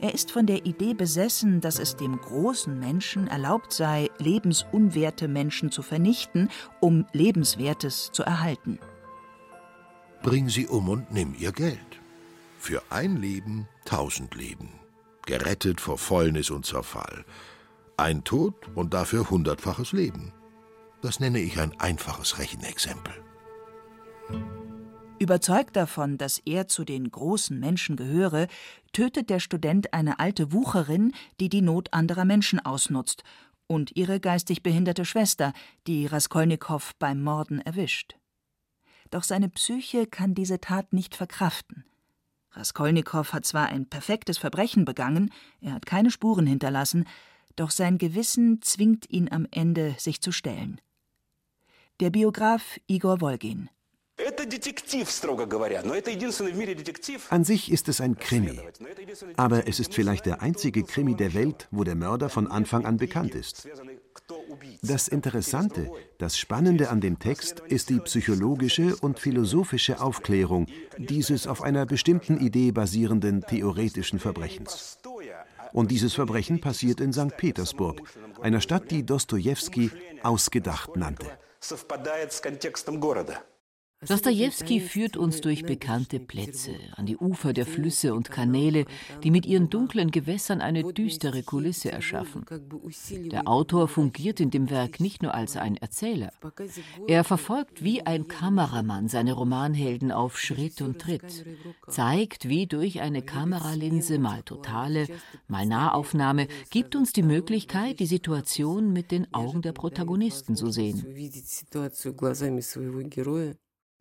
Er 0.00 0.14
ist 0.14 0.30
von 0.30 0.46
der 0.46 0.64
Idee 0.64 0.94
besessen, 0.94 1.60
dass 1.60 1.78
es 1.78 1.96
dem 1.96 2.18
großen 2.18 2.78
Menschen 2.78 3.26
erlaubt 3.26 3.72
sei, 3.72 4.10
lebensunwerte 4.18 5.28
Menschen 5.28 5.70
zu 5.70 5.82
vernichten, 5.82 6.48
um 6.80 7.06
Lebenswertes 7.12 8.10
zu 8.12 8.22
erhalten. 8.22 8.78
Bring 10.22 10.48
sie 10.48 10.66
um 10.66 10.88
und 10.88 11.12
nimm 11.12 11.34
ihr 11.38 11.52
Geld. 11.52 11.78
Für 12.58 12.82
ein 12.90 13.16
Leben 13.16 13.68
tausend 13.84 14.34
Leben. 14.34 14.68
Gerettet 15.26 15.80
vor 15.80 15.98
Fäulnis 15.98 16.50
und 16.50 16.66
Zerfall. 16.66 17.24
Ein 17.96 18.24
Tod 18.24 18.54
und 18.74 18.94
dafür 18.94 19.30
hundertfaches 19.30 19.92
Leben. 19.92 20.32
Das 21.02 21.20
nenne 21.20 21.38
ich 21.38 21.58
ein 21.60 21.78
einfaches 21.80 22.38
Rechenexempel. 22.38 23.14
Überzeugt 25.20 25.76
davon, 25.76 26.16
dass 26.18 26.40
er 26.44 26.68
zu 26.68 26.84
den 26.84 27.10
großen 27.10 27.58
Menschen 27.58 27.96
gehöre, 27.96 28.46
tötet 28.92 29.30
der 29.30 29.40
Student 29.40 29.92
eine 29.92 30.20
alte 30.20 30.52
Wucherin, 30.52 31.12
die 31.40 31.48
die 31.48 31.62
Not 31.62 31.92
anderer 31.92 32.24
Menschen 32.24 32.64
ausnutzt, 32.64 33.24
und 33.66 33.96
ihre 33.96 34.20
geistig 34.20 34.62
behinderte 34.62 35.04
Schwester, 35.04 35.52
die 35.86 36.06
Raskolnikow 36.06 36.94
beim 36.98 37.22
Morden 37.22 37.60
erwischt. 37.60 38.17
Doch 39.10 39.22
seine 39.22 39.48
Psyche 39.48 40.06
kann 40.06 40.34
diese 40.34 40.60
Tat 40.60 40.92
nicht 40.92 41.14
verkraften. 41.14 41.84
Raskolnikow 42.52 43.32
hat 43.32 43.46
zwar 43.46 43.66
ein 43.66 43.86
perfektes 43.86 44.38
Verbrechen 44.38 44.84
begangen, 44.84 45.32
er 45.60 45.72
hat 45.72 45.86
keine 45.86 46.10
Spuren 46.10 46.46
hinterlassen, 46.46 47.06
doch 47.56 47.70
sein 47.70 47.98
Gewissen 47.98 48.62
zwingt 48.62 49.10
ihn 49.10 49.30
am 49.30 49.46
Ende, 49.50 49.94
sich 49.98 50.20
zu 50.20 50.32
stellen. 50.32 50.80
Der 52.00 52.10
Biograf 52.10 52.78
Igor 52.86 53.20
Wolgin. 53.20 53.68
An 57.30 57.44
sich 57.44 57.70
ist 57.70 57.88
es 57.88 58.00
ein 58.00 58.16
Krimi. 58.18 58.60
Aber 59.36 59.68
es 59.68 59.80
ist 59.80 59.94
vielleicht 59.94 60.26
der 60.26 60.42
einzige 60.42 60.82
Krimi 60.82 61.14
der 61.14 61.34
Welt, 61.34 61.68
wo 61.70 61.84
der 61.84 61.94
Mörder 61.94 62.28
von 62.28 62.48
Anfang 62.48 62.84
an 62.84 62.96
bekannt 62.96 63.34
ist. 63.34 63.68
Das 64.82 65.08
Interessante, 65.08 65.90
das 66.18 66.36
Spannende 66.36 66.90
an 66.90 67.00
dem 67.00 67.18
Text 67.18 67.60
ist 67.60 67.90
die 67.90 68.00
psychologische 68.00 68.96
und 68.96 69.18
philosophische 69.18 70.00
Aufklärung 70.00 70.66
dieses 70.96 71.46
auf 71.46 71.62
einer 71.62 71.86
bestimmten 71.86 72.38
Idee 72.38 72.72
basierenden 72.72 73.42
theoretischen 73.42 74.18
Verbrechens. 74.18 74.98
Und 75.72 75.90
dieses 75.90 76.14
Verbrechen 76.14 76.60
passiert 76.60 77.00
in 77.00 77.12
St. 77.12 77.36
Petersburg, 77.36 78.02
einer 78.40 78.60
Stadt, 78.60 78.90
die 78.90 79.04
Dostojewski 79.04 79.90
ausgedacht 80.22 80.96
nannte. 80.96 81.26
Dostojewski 84.06 84.78
führt 84.78 85.16
uns 85.16 85.40
durch 85.40 85.64
bekannte 85.64 86.20
Plätze, 86.20 86.70
an 86.94 87.06
die 87.06 87.16
Ufer 87.16 87.52
der 87.52 87.66
Flüsse 87.66 88.14
und 88.14 88.30
Kanäle, 88.30 88.84
die 89.24 89.32
mit 89.32 89.44
ihren 89.44 89.70
dunklen 89.70 90.12
Gewässern 90.12 90.60
eine 90.60 90.84
düstere 90.92 91.42
Kulisse 91.42 91.90
erschaffen. 91.90 92.44
Der 93.32 93.48
Autor 93.48 93.88
fungiert 93.88 94.38
in 94.38 94.50
dem 94.50 94.70
Werk 94.70 95.00
nicht 95.00 95.22
nur 95.22 95.34
als 95.34 95.56
ein 95.56 95.76
Erzähler. 95.76 96.30
Er 97.08 97.24
verfolgt 97.24 97.82
wie 97.82 98.02
ein 98.02 98.28
Kameramann 98.28 99.08
seine 99.08 99.32
Romanhelden 99.32 100.12
auf 100.12 100.38
Schritt 100.38 100.80
und 100.80 101.00
Tritt, 101.00 101.44
zeigt, 101.88 102.48
wie 102.48 102.68
durch 102.68 103.00
eine 103.00 103.22
Kameralinse 103.22 104.20
mal 104.20 104.42
totale, 104.44 105.08
mal 105.48 105.66
Nahaufnahme, 105.66 106.46
gibt 106.70 106.94
uns 106.94 107.12
die 107.12 107.24
Möglichkeit, 107.24 107.98
die 107.98 108.06
Situation 108.06 108.92
mit 108.92 109.10
den 109.10 109.34
Augen 109.34 109.60
der 109.60 109.72
Protagonisten 109.72 110.54
zu 110.54 110.70
sehen 110.70 111.04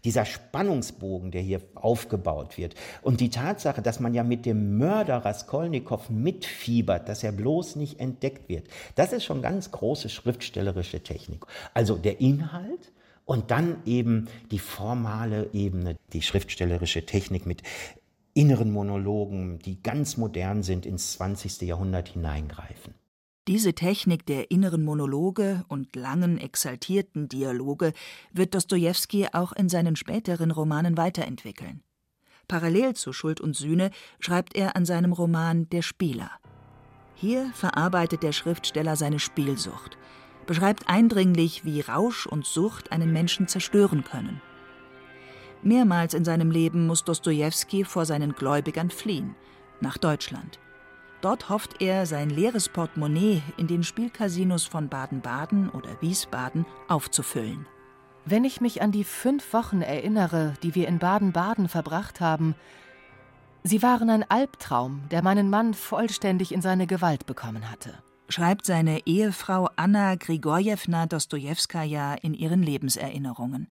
dieser 0.08 0.24
Spannungsbogen, 0.24 1.32
der 1.32 1.42
hier 1.42 1.60
aufgebaut 1.76 2.58
wird 2.58 2.76
und 3.02 3.20
die 3.20 3.30
Tatsache, 3.30 3.82
dass 3.82 4.00
man 4.00 4.14
ja 4.14 4.24
mit 4.24 4.46
dem 4.46 4.78
Mörder 4.78 5.18
Raskolnikow 5.18 6.10
mitfiebert, 6.10 7.10
dass 7.10 7.26
er 7.26 7.34
bloß 7.34 7.76
nicht 7.76 8.00
entdeckt 8.00 8.48
wird, 8.48 8.70
das 8.96 9.12
ist 9.12 9.26
schon 9.26 9.42
ganz 9.42 9.70
große 9.70 10.08
schriftstellerische 10.08 11.04
Technik. 11.04 11.46
Also 11.74 11.98
der 11.98 12.22
Inhalt 12.22 12.94
und 13.26 13.52
dann 13.52 13.82
eben 13.86 14.30
die 14.50 14.60
formale 14.60 15.50
Ebene, 15.52 15.98
die 16.14 16.22
schriftstellerische 16.22 17.06
Technik 17.06 17.46
mit 17.46 17.62
inneren 18.34 18.72
Monologen, 18.72 19.60
die 19.60 19.84
ganz 19.84 20.16
modern 20.16 20.64
sind, 20.64 20.86
ins 20.86 21.12
20. 21.16 21.64
Jahrhundert 21.64 22.08
hineingreifen. 22.08 22.94
Diese 23.48 23.74
Technik 23.74 24.26
der 24.26 24.52
inneren 24.52 24.84
Monologe 24.84 25.64
und 25.70 25.96
langen, 25.96 26.38
exaltierten 26.38 27.30
Dialoge 27.30 27.94
wird 28.34 28.54
Dostojewski 28.54 29.28
auch 29.32 29.54
in 29.54 29.70
seinen 29.70 29.96
späteren 29.96 30.52
Romanen 30.52 30.98
weiterentwickeln. 30.98 31.82
Parallel 32.50 32.96
zu 32.96 33.14
Schuld 33.14 33.40
und 33.40 33.56
Sühne 33.56 33.92
schreibt 34.20 34.54
er 34.58 34.76
an 34.76 34.84
seinem 34.84 35.14
Roman 35.14 35.70
Der 35.70 35.82
Spieler. 35.82 36.32
Hier 37.16 37.50
verarbeitet 37.54 38.22
der 38.22 38.34
Schriftsteller 38.34 38.98
seine 38.98 39.20
Spielsucht, 39.20 39.98
beschreibt 40.46 40.90
eindringlich, 40.90 41.64
wie 41.64 41.80
Rausch 41.80 42.28
und 42.28 42.46
Sucht 42.46 42.92
einen 42.92 43.14
Menschen 43.14 43.48
zerstören 43.48 44.04
können. 44.04 44.42
Mehrmals 45.64 46.14
in 46.14 46.26
seinem 46.26 46.52
Leben 46.52 46.86
muss 46.86 47.06
Dostojewski 47.06 47.86
vor 47.86 48.06
seinen 48.06 48.34
Gläubigern 48.34 48.90
fliehen, 48.90 49.36
nach 49.80 49.98
Deutschland. 49.98 50.60
Dort 51.28 51.50
hofft 51.50 51.82
er, 51.82 52.06
sein 52.06 52.30
leeres 52.30 52.70
Portemonnaie 52.70 53.44
in 53.58 53.68
den 53.68 53.84
Spielcasinos 53.84 54.64
von 54.64 54.88
Baden-Baden 54.88 55.70
oder 55.72 56.02
Wiesbaden 56.02 56.66
aufzufüllen. 56.88 57.66
Wenn 58.24 58.46
ich 58.46 58.62
mich 58.62 58.82
an 58.82 58.94
die 58.94 59.04
fünf 59.04 59.52
Wochen 59.52 59.82
erinnere, 59.82 60.54
die 60.64 60.74
wir 60.74 60.88
in 60.88 61.00
Baden-Baden 61.00 61.68
verbracht 61.68 62.22
haben, 62.22 62.56
sie 63.64 63.84
waren 63.84 64.10
ein 64.10 64.24
Albtraum, 64.32 65.02
der 65.12 65.22
meinen 65.22 65.50
Mann 65.50 65.74
vollständig 65.74 66.54
in 66.54 66.62
seine 66.62 66.88
Gewalt 66.88 67.26
bekommen 67.26 67.70
hatte. 67.70 68.02
Schreibt 68.30 68.66
seine 68.66 69.06
Ehefrau 69.06 69.68
Anna 69.76 70.16
Grigorjewna 70.16 71.08
Dostojewskaja 71.08 72.14
in 72.14 72.36
ihren 72.36 72.64
Lebenserinnerungen. 72.64 73.68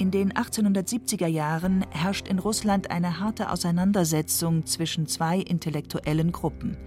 In 0.00 0.10
den 0.10 0.32
1870er 0.32 1.26
Jahren 1.26 1.84
herrscht 1.90 2.26
in 2.26 2.38
Russland 2.38 2.90
eine 2.90 3.20
harte 3.20 3.50
Auseinandersetzung 3.50 4.64
zwischen 4.64 5.06
zwei 5.06 5.36
intellektuellen 5.36 6.32
Gruppen, 6.32 6.78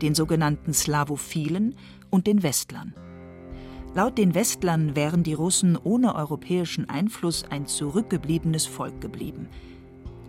den 0.00 0.14
sogenannten 0.14 0.72
Slawophilen 0.72 1.74
und 2.08 2.28
den 2.28 2.44
Westlern. 2.44 2.94
Laut 3.96 4.16
den 4.16 4.36
Westlern 4.36 4.94
wären 4.94 5.24
die 5.24 5.34
Russen 5.34 5.76
ohne 5.76 6.14
europäischen 6.14 6.88
Einfluss 6.88 7.44
ein 7.50 7.66
zurückgebliebenes 7.66 8.66
Volk 8.66 9.00
geblieben. 9.00 9.48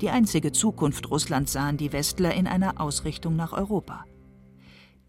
Die 0.02 0.10
einzige 0.10 0.52
Zukunft 0.52 1.12
Russlands 1.12 1.54
sahen 1.54 1.78
die 1.78 1.94
Westler 1.94 2.34
in 2.34 2.48
einer 2.48 2.82
Ausrichtung 2.82 3.36
nach 3.36 3.54
Europa. 3.54 4.06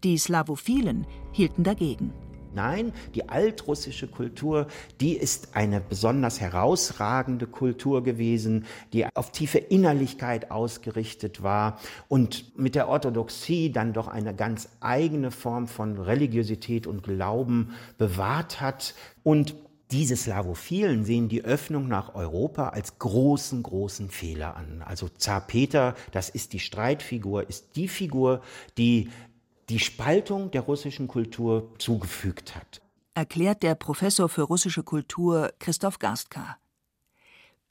Die 0.03 0.19
Slawophilen 0.19 1.07
hielten 1.31 1.63
dagegen. 1.63 2.13
Nein, 2.55 2.93
die 3.13 3.29
altrussische 3.29 4.07
Kultur, 4.07 4.67
die 5.01 5.13
ist 5.13 5.55
eine 5.55 5.81
besonders 5.81 6.39
herausragende 6.39 7.47
Kultur 7.47 8.03
gewesen, 8.03 8.65
die 8.93 9.05
auf 9.13 9.31
tiefe 9.31 9.57
Innerlichkeit 9.57 10.51
ausgerichtet 10.51 11.43
war 11.43 11.79
und 12.07 12.57
mit 12.57 12.75
der 12.75 12.87
Orthodoxie 12.87 13.71
dann 13.71 13.93
doch 13.93 14.07
eine 14.07 14.33
ganz 14.33 14.69
eigene 14.79 15.31
Form 15.31 15.67
von 15.67 15.99
Religiosität 15.99 16.87
und 16.87 17.03
Glauben 17.03 17.75
bewahrt 17.97 18.61
hat 18.61 18.95
und 19.23 19.55
diese 19.91 20.15
Slawophilen 20.15 21.05
sehen 21.05 21.29
die 21.29 21.45
Öffnung 21.45 21.87
nach 21.87 22.15
Europa 22.15 22.69
als 22.69 22.97
großen, 22.97 23.61
großen 23.61 24.09
Fehler 24.09 24.55
an. 24.55 24.81
Also 24.83 25.09
Zar 25.09 25.41
Peter, 25.41 25.93
das 26.11 26.29
ist 26.29 26.53
die 26.53 26.59
Streitfigur, 26.59 27.47
ist 27.47 27.75
die 27.75 27.87
Figur, 27.87 28.41
die 28.79 29.09
die 29.69 29.79
Spaltung 29.79 30.51
der 30.51 30.61
russischen 30.61 31.07
Kultur 31.07 31.73
zugefügt 31.77 32.55
hat. 32.55 32.81
Erklärt 33.13 33.63
der 33.63 33.75
Professor 33.75 34.29
für 34.29 34.43
russische 34.43 34.83
Kultur 34.83 35.53
Christoph 35.59 35.99
Garstka. 35.99 36.57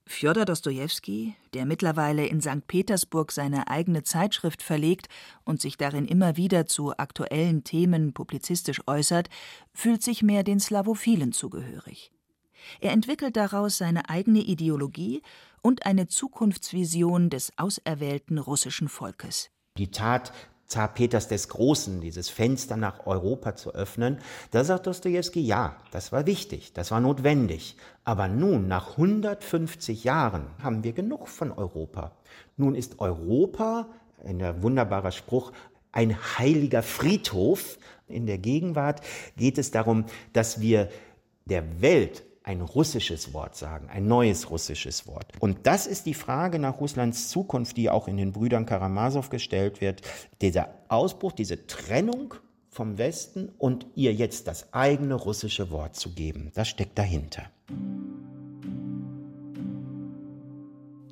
Fjodor 0.07 0.45
Dostojewski, 0.45 1.35
der 1.55 1.65
mittlerweile 1.65 2.27
in 2.27 2.41
St. 2.41 2.67
Petersburg 2.67 3.33
seine 3.33 3.69
eigene 3.69 4.03
Zeitschrift 4.03 4.63
verlegt 4.63 5.09
und 5.45 5.63
sich 5.63 5.79
darin 5.79 6.05
immer 6.05 6.37
wieder 6.37 6.67
zu 6.67 6.97
aktuellen 6.97 7.65
Themen 7.65 8.13
publizistisch 8.13 8.83
äußert, 8.87 9.31
fühlt 9.73 10.03
sich 10.03 10.23
mehr 10.23 10.43
den 10.43 10.61
Slawophilen 10.61 11.33
zugehörig. 11.33 12.13
Er 12.81 12.93
entwickelt 12.93 13.37
daraus 13.37 13.79
seine 13.79 14.09
eigene 14.11 14.41
Ideologie 14.41 15.23
und 15.63 15.87
eine 15.87 16.07
Zukunftsvision 16.07 17.31
des 17.31 17.53
auserwählten 17.57 18.39
russischen 18.39 18.89
Volkes. 18.89 19.51
Die 19.79 19.91
Tat 19.91 20.33
Zar 20.67 20.89
Peters 20.89 21.29
des 21.29 21.49
Großen, 21.49 22.01
dieses 22.01 22.29
Fenster 22.29 22.77
nach 22.77 23.07
Europa 23.07 23.55
zu 23.55 23.75
öffnen, 23.75 24.19
da 24.51 24.65
sagt 24.65 24.87
Dostoevsky, 24.87 25.41
ja, 25.41 25.77
das 25.91 26.11
war 26.11 26.27
wichtig, 26.27 26.73
das 26.73 26.91
war 26.91 27.01
notwendig. 27.01 27.77
Aber 28.05 28.29
nun, 28.29 28.67
nach 28.67 28.93
150 28.93 30.05
Jahren, 30.05 30.47
haben 30.63 30.83
wir 30.83 30.93
genug 30.93 31.29
von 31.29 31.53
Europa. 31.53 32.13
Nun 32.57 32.75
ist 32.75 33.01
Europa, 33.01 33.89
ein 34.25 34.63
wunderbarer 34.63 35.13
Spruch, 35.13 35.53
ein 35.93 36.17
heiliger 36.39 36.83
Friedhof. 36.83 37.79
In 38.09 38.27
der 38.27 38.39
Gegenwart 38.39 39.01
geht 39.37 39.59
es 39.59 39.71
darum, 39.71 40.07
dass 40.33 40.61
wir 40.61 40.89
der 41.45 41.81
Welt 41.81 42.25
ein 42.45 42.61
russisches 42.61 43.33
Wort 43.33 43.57
sagen, 43.57 43.89
ein 43.89 44.07
neues 44.07 44.51
russisches 44.51 45.07
Wort. 45.07 45.33
Und 45.41 45.67
das 45.67 45.87
ist 45.87 46.05
die 46.05 46.15
Frage 46.15 46.59
nach 46.59 46.79
Russlands 46.79 47.31
Zukunft, 47.31 47.77
die 47.79 47.89
auch 47.89 48.07
in 48.07 48.19
den 48.19 48.33
Brüdern 48.33 48.67
Karamasow 48.67 49.31
gestellt 49.31 49.81
wird. 49.81 50.03
Dieser 50.43 50.69
Ausbruch, 50.89 51.33
diese 51.33 51.67
Trennung 51.67 52.35
vom 52.69 52.99
Westen 52.99 53.51
und 53.59 53.87
ihr 53.95 54.13
jetzt 54.13 54.47
das 54.47 54.73
eigene 54.75 55.15
russische 55.15 55.71
Wort 55.71 55.97
zu 55.97 56.11
geben, 56.11 56.53
das 56.55 56.69
steckt 56.69 56.99
dahinter. 56.99 57.45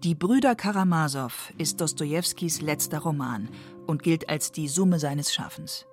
Die 0.04 0.14
Brüder 0.14 0.54
Karamasow 0.54 1.52
ist 1.56 1.80
Dostojewskis 1.80 2.60
letzter 2.60 2.98
Roman 2.98 3.48
und 3.86 4.02
gilt 4.02 4.28
als 4.28 4.52
die 4.52 4.68
Summe 4.68 4.98
seines 4.98 5.32
Schaffens. 5.32 5.86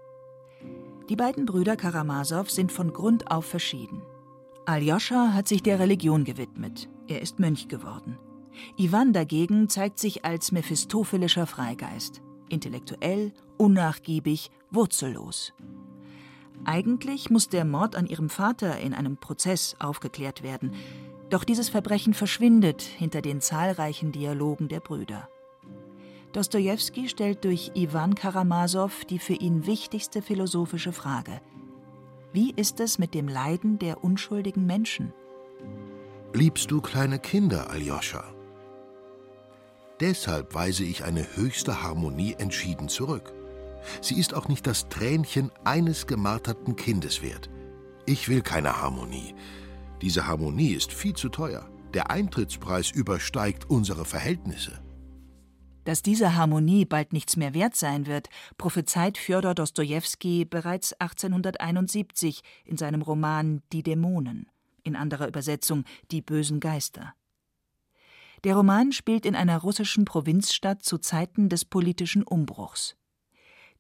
Die 1.09 1.15
beiden 1.15 1.45
Brüder 1.45 1.77
Karamasow 1.77 2.49
sind 2.49 2.71
von 2.71 2.91
Grund 2.91 3.31
auf 3.31 3.45
verschieden. 3.45 4.01
Aljoscha 4.69 5.33
hat 5.33 5.47
sich 5.47 5.63
der 5.63 5.79
Religion 5.79 6.25
gewidmet. 6.25 6.89
Er 7.07 7.23
ist 7.23 7.39
Mönch 7.39 7.69
geworden. 7.69 8.19
Ivan 8.77 9.13
dagegen 9.13 9.67
zeigt 9.67 9.97
sich 9.97 10.25
als 10.25 10.51
mephistophelischer 10.51 11.47
Freigeist. 11.47 12.21
Intellektuell, 12.49 13.33
unnachgiebig, 13.57 14.51
wurzellos. 14.69 15.53
Eigentlich 16.65 17.31
muss 17.31 17.49
der 17.49 17.65
Mord 17.65 17.95
an 17.95 18.05
ihrem 18.05 18.29
Vater 18.29 18.77
in 18.77 18.93
einem 18.93 19.17
Prozess 19.17 19.75
aufgeklärt 19.79 20.43
werden. 20.43 20.73
Doch 21.31 21.43
dieses 21.43 21.69
Verbrechen 21.69 22.13
verschwindet 22.13 22.83
hinter 22.83 23.23
den 23.23 23.41
zahlreichen 23.41 24.11
Dialogen 24.11 24.67
der 24.67 24.81
Brüder. 24.81 25.29
Dostojewski 26.33 27.09
stellt 27.09 27.43
durch 27.43 27.71
Iwan 27.73 28.13
Karamasow 28.13 29.03
die 29.05 29.17
für 29.17 29.33
ihn 29.33 29.65
wichtigste 29.65 30.21
philosophische 30.21 30.91
Frage: 30.91 31.41
wie 32.31 32.51
ist 32.51 32.79
es 32.79 32.99
mit 32.99 33.13
dem 33.13 33.27
Leiden 33.27 33.79
der 33.79 34.03
unschuldigen 34.03 34.65
Menschen? 34.65 35.13
Liebst 36.33 36.69
du 36.69 36.79
kleine 36.81 37.19
Kinder, 37.19 37.69
Aljoscha? 37.69 38.23
Deshalb 39.99 40.53
weise 40.53 40.83
ich 40.83 41.03
eine 41.03 41.35
höchste 41.35 41.83
Harmonie 41.83 42.35
entschieden 42.37 42.87
zurück. 42.87 43.33
Sie 44.01 44.19
ist 44.19 44.33
auch 44.33 44.47
nicht 44.47 44.67
das 44.67 44.89
Tränchen 44.89 45.51
eines 45.63 46.07
gemarterten 46.07 46.75
Kindes 46.75 47.21
wert. 47.21 47.49
Ich 48.05 48.29
will 48.29 48.41
keine 48.41 48.81
Harmonie. 48.81 49.35
Diese 50.01 50.27
Harmonie 50.27 50.73
ist 50.73 50.93
viel 50.93 51.13
zu 51.13 51.29
teuer. 51.29 51.69
Der 51.93 52.11
Eintrittspreis 52.11 52.91
übersteigt 52.91 53.69
unsere 53.69 54.05
Verhältnisse. 54.05 54.79
Dass 55.85 56.01
diese 56.01 56.35
Harmonie 56.35 56.85
bald 56.85 57.13
nichts 57.13 57.37
mehr 57.37 57.53
wert 57.53 57.75
sein 57.75 58.05
wird, 58.05 58.29
prophezeit 58.57 59.17
Fjodor 59.17 59.55
Dostojewski 59.55 60.45
bereits 60.45 60.93
1871 60.93 62.41
in 62.65 62.77
seinem 62.77 63.01
Roman 63.01 63.61
Die 63.71 63.83
Dämonen. 63.83 64.47
in 64.83 64.95
anderer 64.95 65.27
Übersetzung 65.27 65.83
Die 66.11 66.21
bösen 66.21 66.59
Geister. 66.59 67.13
Der 68.43 68.55
Roman 68.55 68.91
spielt 68.91 69.25
in 69.25 69.35
einer 69.35 69.59
russischen 69.59 70.05
Provinzstadt 70.05 70.83
zu 70.83 70.97
Zeiten 70.97 71.49
des 71.49 71.65
politischen 71.65 72.23
Umbruchs. 72.23 72.95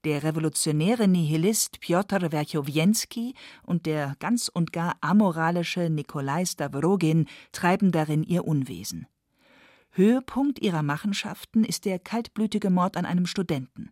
Der 0.03 0.23
revolutionäre 0.23 1.07
Nihilist 1.07 1.81
Pjotr 1.81 2.31
Werchowjenski 2.31 3.33
und 3.63 3.85
der 3.85 4.15
ganz 4.19 4.49
und 4.49 4.71
gar 4.71 4.97
amoralische 5.01 5.89
Nikolai 5.89 6.45
Stavrogin 6.45 7.27
treiben 7.51 7.91
darin 7.91 8.23
ihr 8.23 8.45
Unwesen. 8.45 9.07
Höhepunkt 9.91 10.59
ihrer 10.59 10.83
Machenschaften 10.83 11.63
ist 11.63 11.85
der 11.85 11.99
kaltblütige 11.99 12.69
Mord 12.69 12.97
an 12.97 13.05
einem 13.05 13.25
Studenten. 13.25 13.91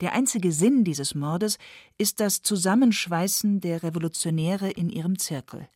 Der 0.00 0.12
einzige 0.12 0.50
Sinn 0.50 0.84
dieses 0.84 1.14
Mordes 1.14 1.58
ist 1.98 2.20
das 2.20 2.42
Zusammenschweißen 2.42 3.60
der 3.60 3.82
Revolutionäre 3.82 4.70
in 4.70 4.88
ihrem 4.88 5.18
Zirkel. 5.18 5.68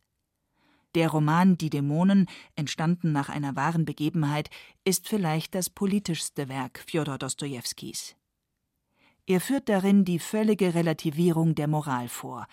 Der 0.95 1.09
Roman 1.09 1.57
Die 1.57 1.69
Dämonen, 1.69 2.27
entstanden 2.55 3.11
nach 3.11 3.29
einer 3.29 3.55
wahren 3.55 3.85
Begebenheit, 3.85 4.49
ist 4.83 5.07
vielleicht 5.07 5.53
das 5.53 5.69
politischste 5.69 6.47
Werk 6.47 6.83
Fjodor 6.87 7.17
Dostojewskis. 7.17 8.15
Er 9.27 9.41
führt 9.41 9.69
darin 9.69 10.05
die 10.05 10.19
völlige 10.19 10.73
Relativierung 10.73 11.53
der 11.53 11.67
Moral 11.67 12.07
vor, 12.07 12.47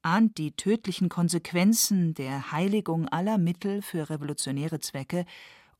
ahnt 0.00 0.38
die 0.38 0.52
tödlichen 0.52 1.08
Konsequenzen 1.08 2.14
der 2.14 2.50
Heiligung 2.50 3.08
aller 3.08 3.38
Mittel 3.38 3.82
für 3.82 4.08
revolutionäre 4.08 4.80
Zwecke 4.80 5.24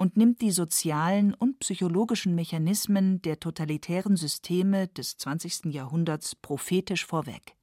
und 0.03 0.17
nimmt 0.17 0.41
die 0.41 0.51
sozialen 0.51 1.33
und 1.33 1.61
psychologischen 1.61 2.35
Mechanismen 2.35 3.23
der 3.23 3.39
totalitären 3.39 4.17
Systeme 4.17 4.89
des 4.89 5.17
20. 5.17 5.67
Jahrhunderts 5.67 6.35
prophetisch 6.35 7.07
vorweg. 7.07 7.55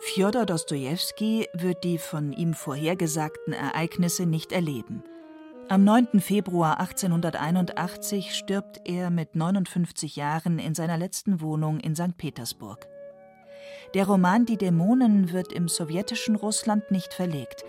Fjodor 0.00 0.46
Dostojewski 0.46 1.46
wird 1.52 1.84
die 1.84 1.98
von 1.98 2.32
ihm 2.32 2.54
vorhergesagten 2.54 3.52
Ereignisse 3.52 4.24
nicht 4.24 4.50
erleben. 4.50 5.04
Am 5.68 5.84
9. 5.84 6.18
Februar 6.18 6.80
1881 6.80 8.34
stirbt 8.34 8.80
er 8.86 9.10
mit 9.10 9.36
59 9.36 10.16
Jahren 10.16 10.58
in 10.58 10.74
seiner 10.74 10.96
letzten 10.96 11.42
Wohnung 11.42 11.80
in 11.80 11.94
St. 11.94 12.16
Petersburg. 12.16 12.88
Der 13.92 14.06
Roman 14.06 14.46
Die 14.46 14.56
Dämonen 14.56 15.34
wird 15.34 15.52
im 15.52 15.68
sowjetischen 15.68 16.34
Russland 16.34 16.90
nicht 16.90 17.12
verlegt. 17.12 17.62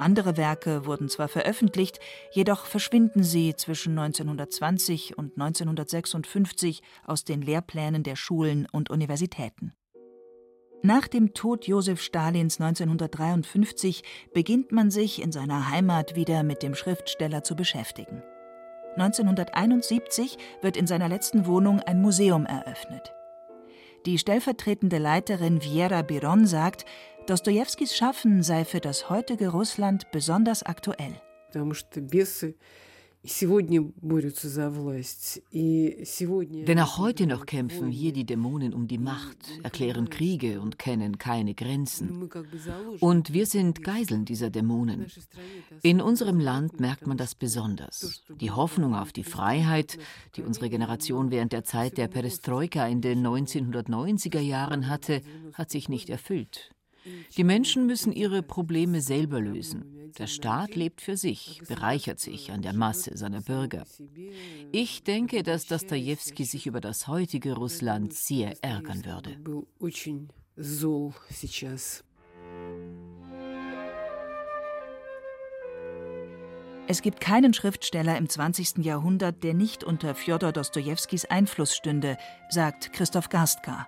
Andere 0.00 0.38
Werke 0.38 0.86
wurden 0.86 1.10
zwar 1.10 1.28
veröffentlicht, 1.28 2.00
jedoch 2.32 2.64
verschwinden 2.64 3.22
sie 3.22 3.54
zwischen 3.54 3.98
1920 3.98 5.18
und 5.18 5.32
1956 5.38 6.82
aus 7.06 7.24
den 7.24 7.42
Lehrplänen 7.42 8.02
der 8.02 8.16
Schulen 8.16 8.66
und 8.72 8.88
Universitäten. 8.88 9.74
Nach 10.82 11.06
dem 11.06 11.34
Tod 11.34 11.66
Josef 11.66 12.00
Stalins 12.00 12.58
1953 12.58 14.02
beginnt 14.32 14.72
man 14.72 14.90
sich 14.90 15.20
in 15.20 15.32
seiner 15.32 15.68
Heimat 15.68 16.16
wieder 16.16 16.42
mit 16.42 16.62
dem 16.62 16.74
Schriftsteller 16.74 17.44
zu 17.44 17.54
beschäftigen. 17.54 18.22
1971 18.96 20.38
wird 20.62 20.78
in 20.78 20.86
seiner 20.86 21.10
letzten 21.10 21.46
Wohnung 21.46 21.80
ein 21.80 22.00
Museum 22.00 22.46
eröffnet. 22.46 23.12
Die 24.06 24.16
stellvertretende 24.16 24.96
Leiterin 24.96 25.62
Viera 25.62 26.00
Biron 26.00 26.46
sagt, 26.46 26.86
Dostojewskis 27.30 27.94
Schaffen 27.94 28.42
sei 28.42 28.64
für 28.64 28.80
das 28.80 29.08
heutige 29.08 29.50
Russland 29.50 30.10
besonders 30.10 30.64
aktuell. 30.64 31.14
Denn 36.66 36.80
auch 36.80 36.98
heute 36.98 37.26
noch 37.28 37.46
kämpfen 37.46 37.90
hier 37.92 38.12
die 38.12 38.26
Dämonen 38.26 38.74
um 38.74 38.88
die 38.88 38.98
Macht, 38.98 39.36
erklären 39.62 40.10
Kriege 40.10 40.60
und 40.60 40.76
kennen 40.80 41.18
keine 41.18 41.54
Grenzen. 41.54 42.28
Und 42.98 43.32
wir 43.32 43.46
sind 43.46 43.84
Geiseln 43.84 44.24
dieser 44.24 44.50
Dämonen. 44.50 45.06
In 45.82 46.00
unserem 46.00 46.40
Land 46.40 46.80
merkt 46.80 47.06
man 47.06 47.16
das 47.16 47.36
besonders. 47.36 48.24
Die 48.40 48.50
Hoffnung 48.50 48.96
auf 48.96 49.12
die 49.12 49.22
Freiheit, 49.22 49.98
die 50.34 50.42
unsere 50.42 50.68
Generation 50.68 51.30
während 51.30 51.52
der 51.52 51.62
Zeit 51.62 51.96
der 51.96 52.08
Perestroika 52.08 52.88
in 52.88 53.00
den 53.00 53.24
1990er 53.24 54.40
Jahren 54.40 54.88
hatte, 54.88 55.22
hat 55.54 55.70
sich 55.70 55.88
nicht 55.88 56.10
erfüllt. 56.10 56.72
Die 57.36 57.44
Menschen 57.44 57.86
müssen 57.86 58.12
ihre 58.12 58.42
Probleme 58.42 59.00
selber 59.00 59.40
lösen. 59.40 60.12
Der 60.18 60.26
Staat 60.26 60.74
lebt 60.74 61.00
für 61.00 61.16
sich, 61.16 61.62
bereichert 61.68 62.20
sich 62.20 62.50
an 62.50 62.62
der 62.62 62.72
Masse 62.72 63.16
seiner 63.16 63.40
Bürger. 63.40 63.84
Ich 64.72 65.02
denke, 65.04 65.42
dass 65.42 65.66
Dostoevsky 65.66 66.44
sich 66.44 66.66
über 66.66 66.80
das 66.80 67.06
heutige 67.06 67.54
Russland 67.54 68.12
sehr 68.12 68.62
ärgern 68.62 69.04
würde. 69.04 69.36
Es 76.88 77.02
gibt 77.02 77.20
keinen 77.20 77.54
Schriftsteller 77.54 78.18
im 78.18 78.28
20. 78.28 78.78
Jahrhundert, 78.78 79.44
der 79.44 79.54
nicht 79.54 79.84
unter 79.84 80.16
Fjodor 80.16 80.50
Dostojewskis 80.50 81.24
Einfluss 81.24 81.76
stünde, 81.76 82.16
sagt 82.48 82.92
Christoph 82.92 83.28
Garstka 83.28 83.86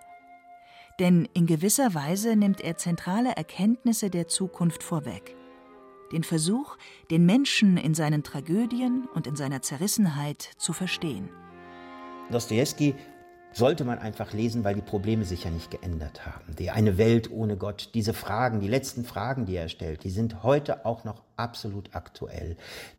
denn 0.98 1.28
in 1.34 1.46
gewisser 1.46 1.94
Weise 1.94 2.36
nimmt 2.36 2.60
er 2.60 2.76
zentrale 2.76 3.32
Erkenntnisse 3.36 4.10
der 4.10 4.28
Zukunft 4.28 4.82
vorweg. 4.82 5.34
Den 6.12 6.24
Versuch, 6.24 6.76
den 7.10 7.24
Menschen 7.24 7.76
in 7.76 7.94
seinen 7.94 8.22
Tragödien 8.22 9.08
und 9.14 9.26
in 9.26 9.36
seiner 9.36 9.62
Zerrissenheit 9.62 10.50
zu 10.58 10.72
verstehen. 10.72 11.30
Dostoevsky 12.30 12.94
sollte 13.52 13.84
man 13.84 13.98
einfach 13.98 14.32
lesen, 14.32 14.64
weil 14.64 14.74
die 14.74 14.82
Probleme 14.82 15.24
sich 15.24 15.44
ja 15.44 15.50
nicht 15.50 15.70
geändert 15.70 16.26
haben. 16.26 16.56
Die 16.56 16.70
eine 16.70 16.98
Welt 16.98 17.30
ohne 17.30 17.56
Gott, 17.56 17.90
diese 17.94 18.14
Fragen, 18.14 18.60
die 18.60 18.68
letzten 18.68 19.04
Fragen, 19.04 19.46
die 19.46 19.56
er 19.56 19.68
stellt, 19.68 20.04
die 20.04 20.10
sind 20.10 20.42
heute 20.42 20.86
auch 20.86 21.04
noch 21.04 21.22
absolut 21.36 21.94
aktuell. 21.94 22.56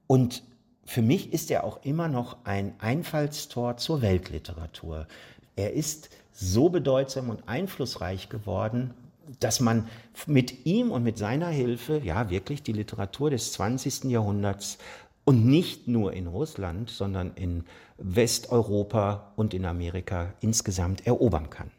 Und 0.08 0.44
für 0.86 1.02
mich 1.02 1.34
ist 1.34 1.50
er 1.50 1.64
auch 1.64 1.84
immer 1.84 2.08
noch 2.08 2.38
ein 2.44 2.76
Einfallstor 2.80 3.78
zur 3.78 4.02
Weltliteratur. 4.02 5.08
Er 5.56 5.74
ist 5.74 6.10
so 6.34 6.70
bedeutsam 6.70 7.30
und 7.30 7.48
einflussreich 7.48 8.30
geworden, 8.30 8.94
dass 9.40 9.60
man 9.60 9.88
mit 10.28 10.66
ihm 10.66 10.92
und 10.92 11.04
mit 11.04 11.18
seiner 11.18 11.48
Hilfe 11.48 12.02
ja 12.04 12.30
wirklich 12.30 12.64
die 12.64 12.74
Literatur 12.74 13.30
des 13.30 13.54
20. 13.54 14.06
Jahrhunderts 14.06 14.78
und 15.24 15.46
nicht 15.46 15.88
nur 15.88 16.14
in 16.14 16.28
Russland, 16.28 16.90
sondern 16.90 17.34
in 17.36 17.64
Westeuropa 17.98 19.32
und 19.36 19.54
in 19.54 19.66
Amerika 19.66 20.34
insgesamt 20.42 21.08
erobern 21.08 21.50
kann. 21.50 21.72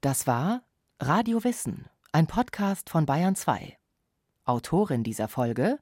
Das 0.00 0.26
war 0.26 0.62
Radio 1.00 1.44
Wissen, 1.44 1.86
ein 2.12 2.26
Podcast 2.26 2.88
von 2.88 3.04
Bayern 3.04 3.36
2. 3.36 3.76
Autorin 4.44 5.02
dieser 5.02 5.28
Folge 5.28 5.78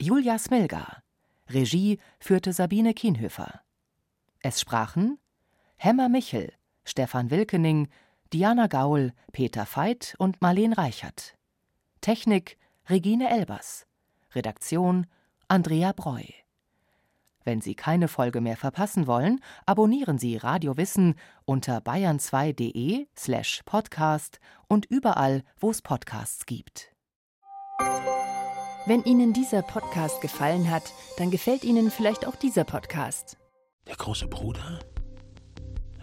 Julia 0.00 0.38
Smilga. 0.38 1.02
Regie 1.48 1.98
führte 2.18 2.52
Sabine 2.52 2.92
Kienhöfer. 2.92 3.62
Es 4.40 4.60
sprachen 4.60 5.18
Hemmer 5.84 6.08
Michel, 6.08 6.52
Stefan 6.84 7.32
Wilkening, 7.32 7.88
Diana 8.32 8.68
Gaul, 8.68 9.12
Peter 9.32 9.66
Veit 9.66 10.14
und 10.16 10.40
Marleen 10.40 10.72
Reichert. 10.72 11.34
Technik 12.00 12.56
Regine 12.88 13.28
Elbers. 13.28 13.84
Redaktion 14.32 15.08
Andrea 15.48 15.90
Breu. 15.90 16.22
Wenn 17.42 17.60
Sie 17.60 17.74
keine 17.74 18.06
Folge 18.06 18.40
mehr 18.40 18.56
verpassen 18.56 19.08
wollen, 19.08 19.40
abonnieren 19.66 20.18
Sie 20.18 20.36
Radio 20.36 20.76
Wissen 20.76 21.16
unter 21.46 21.78
bayern2.de 21.78 23.08
slash 23.18 23.62
podcast 23.64 24.38
und 24.68 24.86
überall, 24.86 25.42
wo 25.58 25.72
es 25.72 25.82
Podcasts 25.82 26.46
gibt. 26.46 26.92
Wenn 28.86 29.02
Ihnen 29.02 29.32
dieser 29.32 29.62
Podcast 29.62 30.20
gefallen 30.20 30.70
hat, 30.70 30.92
dann 31.18 31.32
gefällt 31.32 31.64
Ihnen 31.64 31.90
vielleicht 31.90 32.24
auch 32.24 32.36
dieser 32.36 32.62
Podcast. 32.62 33.36
Der 33.88 33.96
große 33.96 34.28
Bruder 34.28 34.78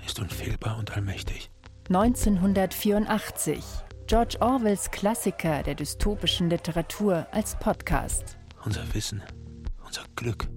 ist 0.10 0.20
unfehlbar 0.20 0.78
und 0.80 0.96
allmächtig. 0.96 1.52
1984. 1.90 3.64
George 4.08 4.38
Orwells 4.40 4.90
Klassiker 4.90 5.62
der 5.62 5.76
dystopischen 5.76 6.50
Literatur 6.50 7.28
als 7.32 7.56
Podcast. 7.60 8.38
Unser 8.66 8.92
Wissen, 8.96 9.22
unser 9.86 10.02
Glück 10.16 10.50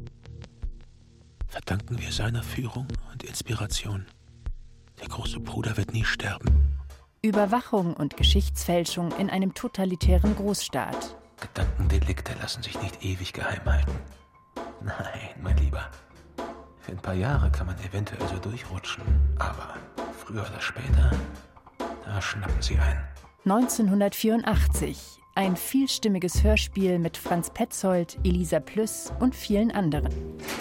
verdanken 1.48 2.00
wir 2.00 2.10
seiner 2.12 2.42
Führung 2.42 2.88
und 3.12 3.24
Inspiration. 3.24 4.06
Der 5.02 5.08
große 5.08 5.40
Bruder 5.40 5.76
wird 5.76 5.92
nie 5.92 6.04
sterben. 6.04 6.78
Überwachung 7.20 7.92
und 7.92 8.16
Geschichtsfälschung 8.16 9.12
in 9.18 9.28
einem 9.28 9.52
totalitären 9.52 10.34
Großstaat. 10.34 11.14
Gedankendelikte 11.38 12.32
lassen 12.40 12.62
sich 12.62 12.80
nicht 12.80 13.04
ewig 13.04 13.34
geheim 13.34 13.64
halten. 13.66 13.92
Nein, 14.82 15.28
mein 15.42 15.58
Lieber. 15.58 15.90
Für 16.82 16.90
ein 16.90 16.98
paar 16.98 17.14
Jahre 17.14 17.48
kann 17.50 17.68
man 17.68 17.76
eventuell 17.78 18.26
so 18.26 18.38
durchrutschen, 18.38 19.04
aber 19.38 19.74
früher 20.18 20.42
oder 20.42 20.60
später, 20.60 21.12
da 22.04 22.20
schnappen 22.20 22.60
sie 22.60 22.76
ein. 22.76 23.04
1984. 23.44 25.20
Ein 25.36 25.56
vielstimmiges 25.56 26.42
Hörspiel 26.42 26.98
mit 26.98 27.16
Franz 27.16 27.50
Petzold, 27.50 28.18
Elisa 28.24 28.58
Plüss 28.58 29.12
und 29.20 29.36
vielen 29.36 29.70
anderen. 29.70 30.08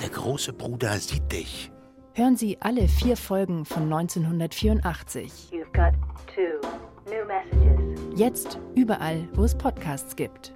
Der 0.01 0.09
große 0.09 0.53
Bruder 0.53 0.97
sieht 0.99 1.29
dich. 1.31 1.71
Hören 2.13 2.37
Sie 2.37 2.57
alle 2.61 2.87
vier 2.87 3.17
Folgen 3.17 3.65
von 3.65 3.91
1984. 3.91 5.49
You've 5.51 5.65
got 5.73 5.93
two 6.27 6.59
new 7.09 7.25
messages. 7.25 8.19
Jetzt 8.19 8.59
überall, 8.75 9.27
wo 9.33 9.43
es 9.43 9.57
Podcasts 9.57 10.15
gibt. 10.15 10.53